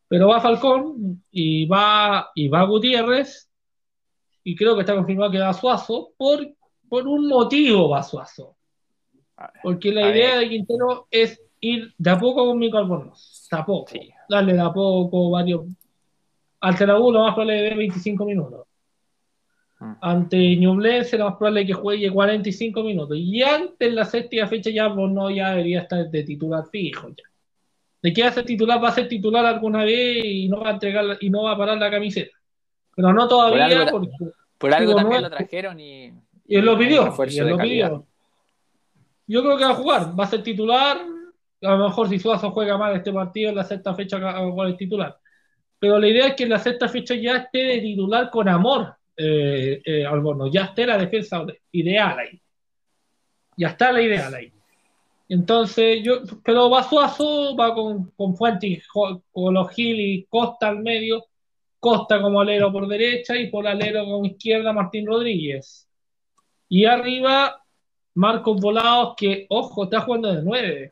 Pero 0.08 0.28
va 0.28 0.40
Falcón 0.40 1.24
y 1.32 1.66
va, 1.66 2.32
y 2.36 2.48
va 2.48 2.64
Gutiérrez 2.66 3.50
y 4.44 4.56
creo 4.56 4.76
que 4.76 4.82
está 4.82 4.96
confirmado 4.96 5.32
que 5.32 5.40
va 5.40 5.54
Suazo 5.54 6.14
por, 6.16 6.48
por 6.88 7.08
un 7.08 7.28
motivo 7.28 7.90
va 7.90 8.04
Suazo. 8.04 8.56
Porque 9.64 9.92
la 9.92 10.12
idea 10.12 10.38
de 10.38 10.50
Quintero 10.50 11.08
es 11.10 11.42
ir 11.62 11.94
de 11.98 12.10
a 12.10 12.20
poco 12.20 12.46
con 12.46 12.60
Mico 12.60 12.78
Albornoz, 12.78 13.48
de 13.50 13.58
a 13.58 13.66
poco. 13.66 13.92
Sí 13.92 14.12
darle 14.32 14.54
de 14.54 14.62
a 14.62 14.72
poco 14.72 15.30
varios. 15.30 15.66
Ante 16.62 16.88
la 16.88 17.00
U 17.00 17.12
lo 17.12 17.24
más 17.24 17.34
probable 17.34 17.70
es 17.70 17.78
25 17.78 18.26
minutos. 18.26 18.66
Mm. 19.80 19.94
Ante 20.02 20.56
Ñublense 20.56 21.18
lo 21.18 21.26
más 21.26 21.36
probable 21.36 21.62
es 21.62 21.68
que 21.68 21.74
juegue 21.74 22.10
45 22.10 22.84
minutos. 22.84 23.18
Y 23.18 23.44
antes 23.44 23.90
en 23.90 23.96
la 23.96 24.06
séptima 24.06 24.48
fecha 24.48 24.70
ya 24.70 24.90
no 24.90 25.30
ya 25.30 25.52
debería 25.52 25.82
estar 25.82 26.10
de 26.10 26.24
titular 26.24 26.64
fijo. 26.72 27.10
Ya. 27.10 27.24
de 28.02 28.24
a 28.24 28.32
ser 28.32 28.46
titular, 28.46 28.84
va 28.84 28.90
a 28.90 28.94
ser 28.94 29.08
titular 29.08 29.46
alguna 29.46 29.84
vez 29.84 30.24
y 30.24 30.48
no 30.48 30.62
va 30.62 30.70
a 30.70 30.74
entregar 30.74 31.18
y 31.20 31.30
no 31.30 31.44
va 31.44 31.52
a 31.52 31.58
parar 31.58 31.78
la 31.78 31.92
camiseta. 31.92 32.36
Pero 32.96 33.14
no 33.14 33.28
todavía 33.28 33.88
por 33.92 34.02
algo, 34.02 34.34
por 34.58 34.74
algo 34.74 34.96
también 34.96 35.22
lo 35.24 35.30
trajeron 35.30 35.80
y, 35.80 36.14
y 36.48 36.56
él 36.56 36.66
lo 36.66 36.78
pidió. 36.78 37.14
Y 37.28 37.38
él 37.40 37.50
lo 37.50 37.58
pidió. 37.58 38.06
Yo 39.28 39.44
creo 39.44 39.58
que 39.58 39.64
va 39.64 39.72
a 39.72 39.76
jugar, 39.76 40.20
va 40.20 40.26
a 40.26 40.28
ser 40.28 40.44
titular. 40.44 40.98
A 41.62 41.76
lo 41.76 41.90
mejor 41.90 42.10
si 42.10 42.20
Suazo 42.20 42.52
juega 42.52 42.78
mal 42.78 42.96
este 42.96 43.14
partido 43.14 43.50
en 43.50 43.56
la 43.56 43.64
sexta 43.64 43.94
fecha 43.94 44.18
va 44.18 44.68
a 44.68 44.78
titular. 44.78 45.18
Pero 45.80 46.00
la 46.00 46.08
idea 46.08 46.28
es 46.28 46.36
que 46.36 46.44
en 46.44 46.50
la 46.50 46.60
sexta 46.60 46.88
fecha 46.88 47.16
ya 47.16 47.38
esté 47.38 47.60
de 47.60 47.80
titular 47.80 48.30
con 48.30 48.48
amor 48.48 48.96
eh, 49.18 49.82
eh 49.86 50.06
Ya 50.52 50.66
esté 50.66 50.86
la 50.86 50.98
defensa 50.98 51.46
ideal 51.72 52.20
ahí. 52.20 52.42
Ya 53.58 53.70
está 53.70 53.92
la 53.92 54.02
ideal 54.02 54.34
ahí. 54.34 54.52
Entonces, 55.30 56.04
yo, 56.04 56.22
pero 56.44 56.70
va 56.70 56.84
Suazo, 56.84 57.56
va 57.56 57.74
con, 57.74 58.12
con 58.18 58.36
Fuentes, 58.36 58.86
con 58.88 59.54
los 59.54 59.70
Gil 59.72 60.00
y 60.00 60.26
Costa 60.26 60.68
al 60.68 60.80
medio, 60.80 61.26
Costa 61.80 62.22
como 62.22 62.42
alero 62.42 62.72
por 62.72 62.88
derecha 62.88 63.36
y 63.38 63.50
por 63.50 63.66
alero 63.68 64.06
con 64.06 64.26
izquierda 64.26 64.74
Martín 64.74 65.08
Rodríguez. 65.08 65.88
Y 66.70 66.86
arriba, 66.86 67.62
Marcos 68.16 68.60
Volados, 68.62 69.16
que, 69.18 69.46
ojo, 69.50 69.86
está 69.86 70.02
jugando 70.02 70.34
de 70.34 70.44
nueve. 70.44 70.92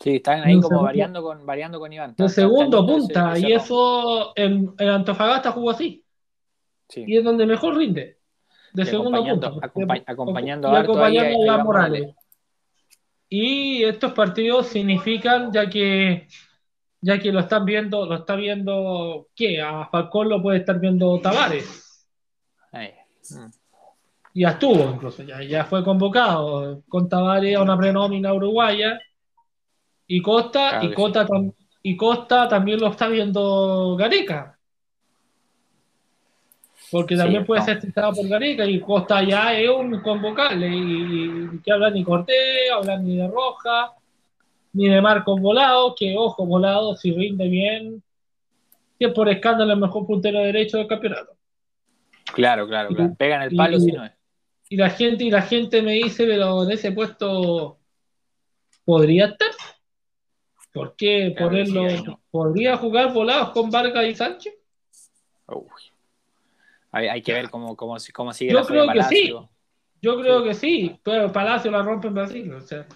Sí, 0.00 0.16
están 0.16 0.42
ahí 0.42 0.60
como 0.60 0.82
variando 0.82 1.22
con, 1.22 1.46
variando 1.46 1.78
con 1.78 1.92
Iván. 1.92 2.14
De 2.16 2.28
segundo 2.28 2.86
punta, 2.86 3.38
y 3.38 3.52
eso 3.52 4.32
en, 4.36 4.74
Antofagasta 4.78 5.52
jugó 5.52 5.70
así. 5.70 6.04
Y 6.94 7.16
es 7.16 7.24
donde 7.24 7.46
mejor 7.46 7.76
rinde. 7.76 8.18
De 8.72 8.84
segundo 8.84 9.24
punta. 9.24 9.52
acompañando 10.06 10.68
a, 10.68 11.64
Morales. 11.64 12.14
Y 13.28 13.82
estos 13.82 14.12
partidos 14.12 14.66
significan, 14.66 15.52
ya 15.52 15.68
que 15.68 16.28
ya 17.04 17.18
que 17.18 17.30
lo 17.30 17.40
están 17.40 17.66
viendo, 17.66 18.06
lo 18.06 18.14
está 18.14 18.34
viendo, 18.34 19.28
¿qué? 19.36 19.60
A 19.60 19.86
Falcón 19.90 20.30
lo 20.30 20.40
puede 20.40 20.60
estar 20.60 20.80
viendo 20.80 21.20
Tavares. 21.20 22.08
Ya 24.32 24.48
estuvo 24.48 24.90
incluso, 24.90 25.22
ya, 25.22 25.42
ya 25.42 25.66
fue 25.66 25.84
convocado 25.84 26.82
con 26.88 27.06
Tavares 27.06 27.56
a 27.56 27.62
una 27.62 27.76
prenómina 27.76 28.32
uruguaya. 28.32 28.98
Y 30.06 30.20
Costa, 30.20 30.80
y, 30.82 30.92
Costa 30.92 31.26
y 31.82 31.96
Costa 31.96 32.48
también 32.48 32.80
lo 32.80 32.88
está 32.88 33.08
viendo 33.08 33.96
Gareca. 33.96 34.58
Porque 36.90 37.16
también 37.16 37.44
puede 37.44 37.62
ser 37.62 37.80
citado 37.80 38.12
por 38.12 38.28
Gareca 38.28 38.64
y 38.66 38.80
Costa 38.80 39.22
ya 39.22 39.58
es 39.58 39.68
un 39.68 40.00
convocable. 40.00 40.68
Y, 40.68 41.60
que 41.64 41.72
hablan 41.72 41.94
ni 41.94 42.04
Cortés, 42.04 42.70
hablan 42.72 43.04
ni 43.04 43.16
de 43.16 43.28
Roja, 43.28 43.94
ni 44.74 44.88
de 44.88 45.00
Marcos 45.00 45.40
Volado, 45.40 45.94
que 45.94 46.14
ojo, 46.16 46.46
Volado, 46.46 46.94
si 46.96 47.12
rinde 47.12 47.48
bien, 47.48 48.02
que 48.98 49.08
por 49.08 49.28
escándalo 49.28 49.72
el 49.72 49.80
mejor 49.80 50.06
puntero 50.06 50.40
derecho 50.40 50.78
del 50.78 50.86
campeonato. 50.86 51.32
Claro, 52.32 52.66
claro, 52.66 52.88
claro. 52.90 53.14
Pegan 53.16 53.42
el 53.42 53.56
palo 53.56 53.78
si 53.78 53.92
no 53.92 54.04
es. 54.04 54.12
Y 54.68 54.76
la 54.76 54.90
gente, 54.90 55.24
y 55.24 55.30
la 55.30 55.42
gente 55.42 55.82
me 55.82 55.92
dice, 55.92 56.26
pero 56.26 56.64
en 56.64 56.70
ese 56.72 56.92
puesto 56.92 57.78
podría 58.84 59.26
estar. 59.26 59.50
¿Por 60.74 60.96
qué 60.96 61.32
ponerlo? 61.38 62.20
¿Podría 62.32 62.76
jugar 62.76 63.12
volados 63.12 63.50
con 63.50 63.70
Vargas 63.70 64.06
y 64.06 64.14
Sánchez? 64.16 64.54
Hay, 66.90 67.22
que 67.22 67.32
ver 67.32 67.48
cómo, 67.48 67.76
cómo, 67.76 67.96
cómo 68.12 68.32
sigue 68.32 68.52
Yo 68.52 68.64
creo 68.64 68.88
que 68.88 69.02
sí. 69.04 69.32
Yo 70.02 70.20
creo 70.20 70.42
que 70.42 70.52
sí, 70.52 70.98
pero 71.02 71.32
Palacio 71.32 71.70
la 71.70 71.82
rompe 71.82 72.08
en 72.08 72.14
Brasil. 72.14 72.52
O 72.52 72.60
sea, 72.60 72.86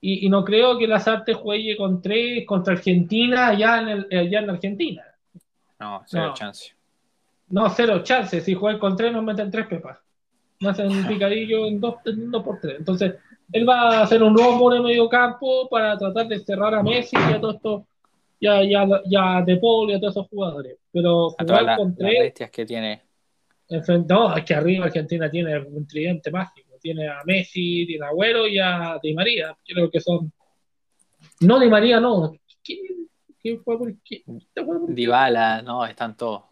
y, 0.00 0.28
no 0.28 0.44
creo 0.44 0.78
que 0.78 0.86
Lazarte 0.86 1.34
juegue 1.34 1.76
con 1.76 2.00
tres 2.00 2.46
contra 2.46 2.74
Argentina 2.74 3.48
allá 3.48 3.80
en, 3.80 3.88
el, 3.88 4.06
allá 4.12 4.40
en 4.40 4.50
Argentina. 4.50 5.02
No, 5.80 6.02
cero 6.06 6.32
chance. 6.34 6.74
No, 7.48 7.68
cero 7.70 8.02
chance. 8.02 8.40
Si 8.42 8.54
juega 8.54 8.78
con 8.78 8.96
tres, 8.96 9.12
nos 9.12 9.24
meten 9.24 9.50
tres 9.50 9.66
pepas. 9.66 9.98
No 10.60 10.70
hacen 10.70 10.90
un 10.90 11.06
picadillo 11.08 11.66
en 11.66 11.80
dos, 11.80 11.96
por 12.44 12.60
tres. 12.60 12.76
Entonces, 12.78 13.14
él 13.52 13.68
va 13.68 13.98
a 13.98 14.02
hacer 14.02 14.22
un 14.22 14.34
nuevo 14.34 14.74
en 14.74 14.82
medio 14.82 15.08
campo 15.08 15.68
para 15.68 15.96
tratar 15.96 16.28
de 16.28 16.38
cerrar 16.40 16.74
a 16.74 16.82
Messi 16.82 17.16
y 17.16 17.32
a 17.32 17.40
todos 17.40 17.56
estos, 17.56 17.82
ya, 18.40 18.62
ya, 18.62 18.86
ya 19.06 19.42
De 19.42 19.56
Paul 19.56 19.90
y 19.90 19.94
a 19.94 20.00
todos 20.00 20.14
esos 20.14 20.28
jugadores. 20.28 20.76
Pero 20.92 21.30
jugar 21.30 21.76
con 21.76 21.96
tres. 21.96 22.20
bestias 22.20 22.50
que 22.50 22.66
tiene 22.66 23.08
no, 24.08 24.36
es 24.36 24.44
que 24.44 24.54
arriba 24.54 24.86
Argentina 24.86 25.30
tiene 25.30 25.58
un 25.58 25.86
tridente 25.86 26.30
mágico. 26.30 26.78
Tiene 26.80 27.08
a 27.08 27.22
Messi, 27.24 27.84
tiene 27.86 28.04
a 28.04 28.08
Agüero 28.08 28.46
y 28.46 28.58
a 28.58 28.98
Di 29.02 29.12
María. 29.12 29.56
Creo 29.66 29.90
que 29.90 30.00
son. 30.00 30.32
No, 31.40 31.58
Di 31.58 31.68
María 31.68 32.00
no. 32.00 32.32
¿Quién, 32.62 33.62
fue 33.62 33.78
por 33.78 33.94
qué? 34.02 34.22
Dybala, 34.88 35.62
no, 35.62 35.84
están 35.84 36.16
todos. 36.16 36.42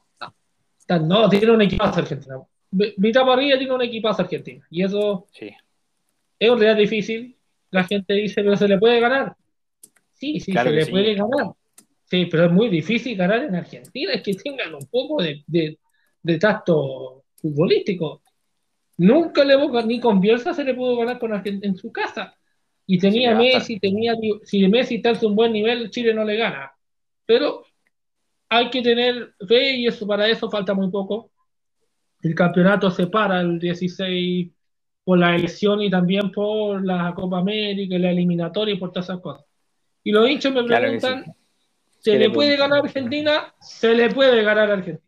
no, 1.02 1.28
tiene 1.28 1.50
un 1.52 1.62
equipazo 1.62 2.00
Argentina. 2.00 2.36
Mitad 2.70 3.30
arriba 3.30 3.56
tiene 3.58 3.74
un 3.74 3.82
equipazo 3.82 4.22
Argentina. 4.22 4.66
Y 4.70 4.82
eso 4.82 5.26
sí. 5.32 5.54
Es 6.38 6.50
un 6.50 6.60
real 6.60 6.76
difícil. 6.76 7.36
La 7.70 7.84
gente 7.84 8.14
dice, 8.14 8.42
pero 8.42 8.56
se 8.56 8.68
le 8.68 8.78
puede 8.78 9.00
ganar. 9.00 9.36
Sí, 10.12 10.40
sí, 10.40 10.52
se 10.52 10.70
le 10.70 10.86
puede 10.86 11.14
ganar. 11.14 11.52
Sí, 12.04 12.26
pero 12.26 12.46
es 12.46 12.52
muy 12.52 12.68
difícil 12.68 13.16
ganar 13.16 13.42
en 13.44 13.54
Argentina. 13.54 14.12
Es 14.12 14.22
que 14.22 14.34
tengan 14.34 14.74
un 14.74 14.86
poco 14.86 15.22
de 15.22 15.44
de 16.26 16.38
tacto 16.38 17.24
futbolístico. 17.36 18.20
Nunca 18.98 19.44
le 19.44 19.56
ni 19.86 20.00
con 20.00 20.20
Bielsa 20.20 20.52
se 20.52 20.64
le 20.64 20.74
pudo 20.74 20.96
ganar 20.96 21.20
con 21.20 21.30
en 21.44 21.76
su 21.76 21.92
casa. 21.92 22.34
Y 22.84 22.98
tenía 22.98 23.34
Messi, 23.34 23.78
tenía 23.78 24.14
si 24.42 24.66
Messi 24.66 24.96
está 24.96 25.10
en 25.10 25.26
un 25.26 25.36
buen 25.36 25.52
nivel, 25.52 25.90
Chile 25.90 26.12
no 26.12 26.24
le 26.24 26.36
gana. 26.36 26.72
Pero 27.24 27.64
hay 28.48 28.70
que 28.70 28.82
tener 28.82 29.34
fe 29.46 29.76
y 29.76 29.86
eso 29.86 30.06
para 30.06 30.28
eso 30.28 30.50
falta 30.50 30.74
muy 30.74 30.90
poco. 30.90 31.30
El 32.22 32.34
campeonato 32.34 32.90
se 32.90 33.06
para 33.06 33.40
el 33.40 33.60
16 33.60 34.50
por 35.06 35.18
la 35.18 35.36
elección 35.36 35.80
y 35.80 35.88
también 35.88 36.32
por 36.32 36.84
la 36.84 37.14
Copa 37.14 37.38
América, 37.38 37.96
la 37.96 38.10
eliminatoria 38.10 38.74
y 38.74 38.78
por 38.78 38.90
todas 38.90 39.06
esas 39.06 39.20
cosas. 39.20 39.46
Y 40.02 40.10
los 40.10 40.28
hinchas 40.28 40.52
me 40.52 40.64
preguntan, 40.64 41.24
¿se 42.00 42.18
le 42.18 42.28
puede 42.28 42.56
ganar 42.56 42.80
a 42.80 42.82
Argentina? 42.82 43.54
Se 43.60 43.94
le 43.94 44.10
puede 44.10 44.42
ganar 44.42 44.70
a 44.70 44.74
Argentina 44.74 45.06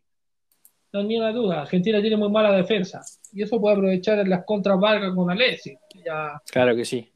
no 0.91 1.03
ni 1.03 1.17
una 1.17 1.31
duda. 1.31 1.61
Argentina 1.61 2.01
tiene 2.01 2.17
muy 2.17 2.29
mala 2.29 2.51
defensa 2.51 3.01
y 3.31 3.43
eso 3.43 3.59
puede 3.59 3.75
aprovechar 3.75 4.19
en 4.19 4.29
las 4.29 4.43
contras 4.45 4.79
Vargas 4.79 5.13
con 5.13 5.29
Alessi. 5.29 5.77
Claro 6.51 6.75
que 6.75 6.85
sí. 6.85 7.11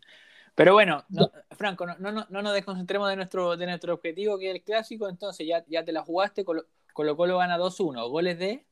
Pero 0.55 0.73
bueno, 0.73 1.03
Franco, 1.51 1.87
no, 1.87 1.95
no, 1.97 2.27
no, 2.29 2.41
nos 2.41 2.53
desconcentremos 2.53 3.09
de 3.09 3.15
nuestro, 3.15 3.57
de 3.57 3.65
nuestro 3.65 3.95
objetivo 3.95 4.37
que 4.37 4.49
es 4.49 4.55
el 4.55 4.61
clásico, 4.61 5.09
entonces 5.09 5.47
ya, 5.47 5.63
ya 5.67 5.83
te 5.83 5.91
la 5.91 6.03
jugaste, 6.03 6.45
Colo, 6.45 6.65
Colo 6.93 7.17
Colo 7.17 7.37
gana 7.39 7.57
2-1, 7.57 8.07
goles 8.09 8.37
de... 8.37 8.63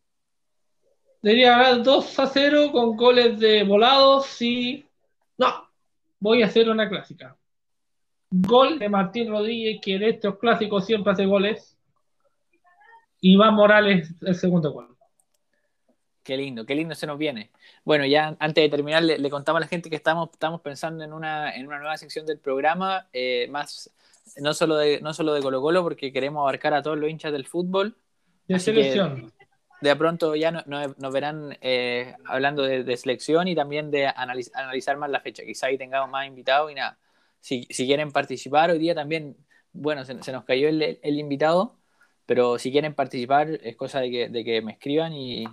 Debería 1.22 1.58
ganar 1.58 1.84
2 1.84 2.18
0 2.34 2.72
con 2.72 2.98
goles 2.98 3.40
de 3.40 3.64
volados 3.64 4.42
y... 4.42 4.86
No, 5.38 5.68
voy 6.20 6.42
a 6.42 6.48
hacer 6.48 6.70
una 6.70 6.90
clásica. 6.90 7.38
Gol 8.30 8.80
de 8.80 8.90
Martín 8.90 9.30
Rodríguez, 9.30 9.80
que 9.82 9.96
en 9.96 10.04
estos 10.04 10.38
clásicos 10.40 10.86
siempre 10.86 11.12
hace 11.12 11.26
goles. 11.26 11.78
Y 13.20 13.36
va 13.36 13.52
Morales 13.52 14.14
el 14.22 14.36
segundo 14.36 14.72
gol. 14.72 14.96
Qué 16.24 16.38
lindo, 16.38 16.66
qué 16.66 16.76
lindo 16.76 16.96
se 16.96 17.08
nos 17.08 17.18
viene. 17.18 17.52
Bueno, 17.84 18.06
ya 18.06 18.36
antes 18.40 18.64
de 18.64 18.70
terminar, 18.70 19.04
le, 19.04 19.30
contamos 19.30 19.58
a 19.58 19.62
la 19.62 19.68
gente 19.68 19.90
que 19.90 19.96
estamos, 19.96 20.30
estamos 20.32 20.62
pensando 20.62 21.04
en 21.04 21.14
una, 21.14 21.54
en 21.56 21.68
una 21.68 21.80
nueva 21.80 21.98
sección 21.98 22.26
del 22.26 22.38
programa, 22.38 23.08
eh, 23.12 23.48
más 23.50 23.92
no 24.38 24.54
solo, 24.54 24.78
de, 24.78 25.02
no 25.02 25.14
solo 25.14 25.34
de 25.34 25.42
Colo 25.42 25.62
Colo, 25.62 25.84
porque 25.84 26.14
queremos 26.14 26.42
abarcar 26.42 26.74
a 26.74 26.82
todos 26.82 26.98
los 26.98 27.10
hinchas 27.10 27.32
del 27.32 27.46
fútbol. 27.46 27.96
De 28.48 28.60
selección. 28.60 29.32
De 29.82 29.96
pronto 29.96 30.36
ya 30.36 30.52
nos 30.52 31.13
verán 31.13 31.58
eh, 31.62 32.15
hablando 32.26 32.63
de, 32.63 32.98
selección 32.98 33.48
y 33.48 33.56
también 33.56 33.89
de 33.89 34.08
analizar 34.08 34.98
más 34.98 35.10
la 35.10 35.22
fecha. 35.22 35.44
Quizá 35.44 35.67
ahí 35.67 35.78
tengamos 35.78 36.10
más 36.10 36.28
invitados 36.28 36.72
y 36.72 36.76
nada. 36.76 37.00
Si, 37.39 37.65
quieren 37.65 38.12
participar, 38.12 38.70
hoy 38.70 38.78
día 38.78 38.94
también, 38.94 39.36
bueno, 39.74 40.06
se, 40.06 40.13
nos 40.13 40.44
cayó 40.44 40.70
el, 40.70 41.00
el 41.02 41.20
invitado, 41.20 41.80
pero 42.28 42.60
si 42.60 42.72
quieren 42.72 42.94
participar 42.94 43.50
es 43.63 43.76
cosa 43.76 44.00
de 44.02 44.12
que, 44.12 44.30
de 44.30 44.44
que 44.44 44.62
me 44.62 44.74
escriban 44.74 45.13
y, 45.13 45.46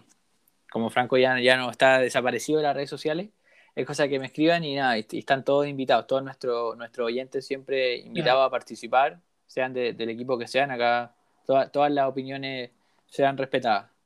como 0.71 0.91
Franco 0.91 1.17
ya, 1.17 1.41
ya 1.41 1.57
no 1.57 1.71
está 1.71 1.99
desaparecido 1.99 2.59
de 2.59 2.65
las 2.65 2.77
redes 2.77 2.91
sociales, 2.91 3.31
es 3.75 3.87
cosa 3.87 4.09
que 4.09 4.19
me 4.19 4.27
escriban 4.27 4.65
y 4.65 4.75
nada, 4.75 4.99
y, 4.99 5.07
están 5.13 5.45
todos 5.45 5.67
invitados, 5.67 6.07
todos 6.07 6.23
nuestros 6.23 6.77
nuestros 6.77 7.07
oyentes 7.07 7.47
siempre 7.47 7.97
invitados 7.97 8.47
a 8.47 8.51
participar, 8.51 9.21
sean 9.47 9.73
del 9.73 10.09
equipo 10.11 10.37
que 10.39 10.47
sean, 10.47 10.71
acá 10.71 11.15
todas 11.47 11.91
las 11.91 12.09
opiniones 12.09 12.71
sean 13.07 13.39
respetadas. 13.39 13.98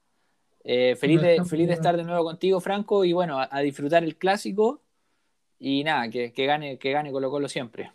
Eh, 0.64 0.96
feliz, 0.96 1.20
de, 1.20 1.44
feliz 1.44 1.68
de 1.68 1.74
estar 1.74 1.96
de 1.96 2.04
nuevo 2.04 2.24
contigo, 2.24 2.60
Franco, 2.60 3.04
y 3.04 3.12
bueno, 3.12 3.38
a, 3.40 3.60
disfrutar 3.60 4.04
el 4.04 4.16
clásico 4.16 4.80
y 5.58 5.82
nada, 5.84 6.08
que, 6.08 6.32
que, 6.32 6.46
gane, 6.46 6.78
que 6.78 6.92
gane 6.92 7.10
Colo 7.10 7.30
Colo 7.30 7.48
siempre. 7.48 7.92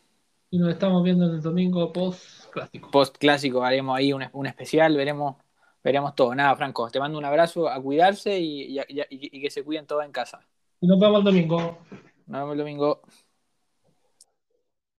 Y 0.50 0.58
nos 0.58 0.70
estamos 0.70 1.04
viendo 1.04 1.26
el 1.26 1.42
domingo 1.42 1.92
post 1.94 2.50
clásico. 2.52 2.92
Post 2.92 3.18
clásico, 3.18 3.64
haremos 3.64 3.98
ahí 3.98 4.14
un, 4.14 4.24
un 4.34 4.46
especial, 4.46 4.96
veremos 4.96 5.36
veremos 5.88 6.16
todo. 6.16 6.36
Nada, 6.36 6.54
Franco, 6.56 6.90
te 6.90 7.00
mando 7.00 7.18
un 7.18 7.24
abrazo, 7.24 7.70
a 7.70 7.82
cuidarse 7.82 8.38
y, 8.40 8.78
que 9.42 9.50
se 9.50 9.64
cuiden 9.64 9.88
todos 9.88 10.04
en 10.04 10.12
casa. 10.12 10.42
Y 10.82 10.88
nos 10.88 11.00
vemos 11.00 11.20
el 11.20 11.24
domingo. 11.24 11.78
Nos 12.26 12.42
vemos 12.42 12.52
el 12.52 12.58
domingo. 12.58 13.02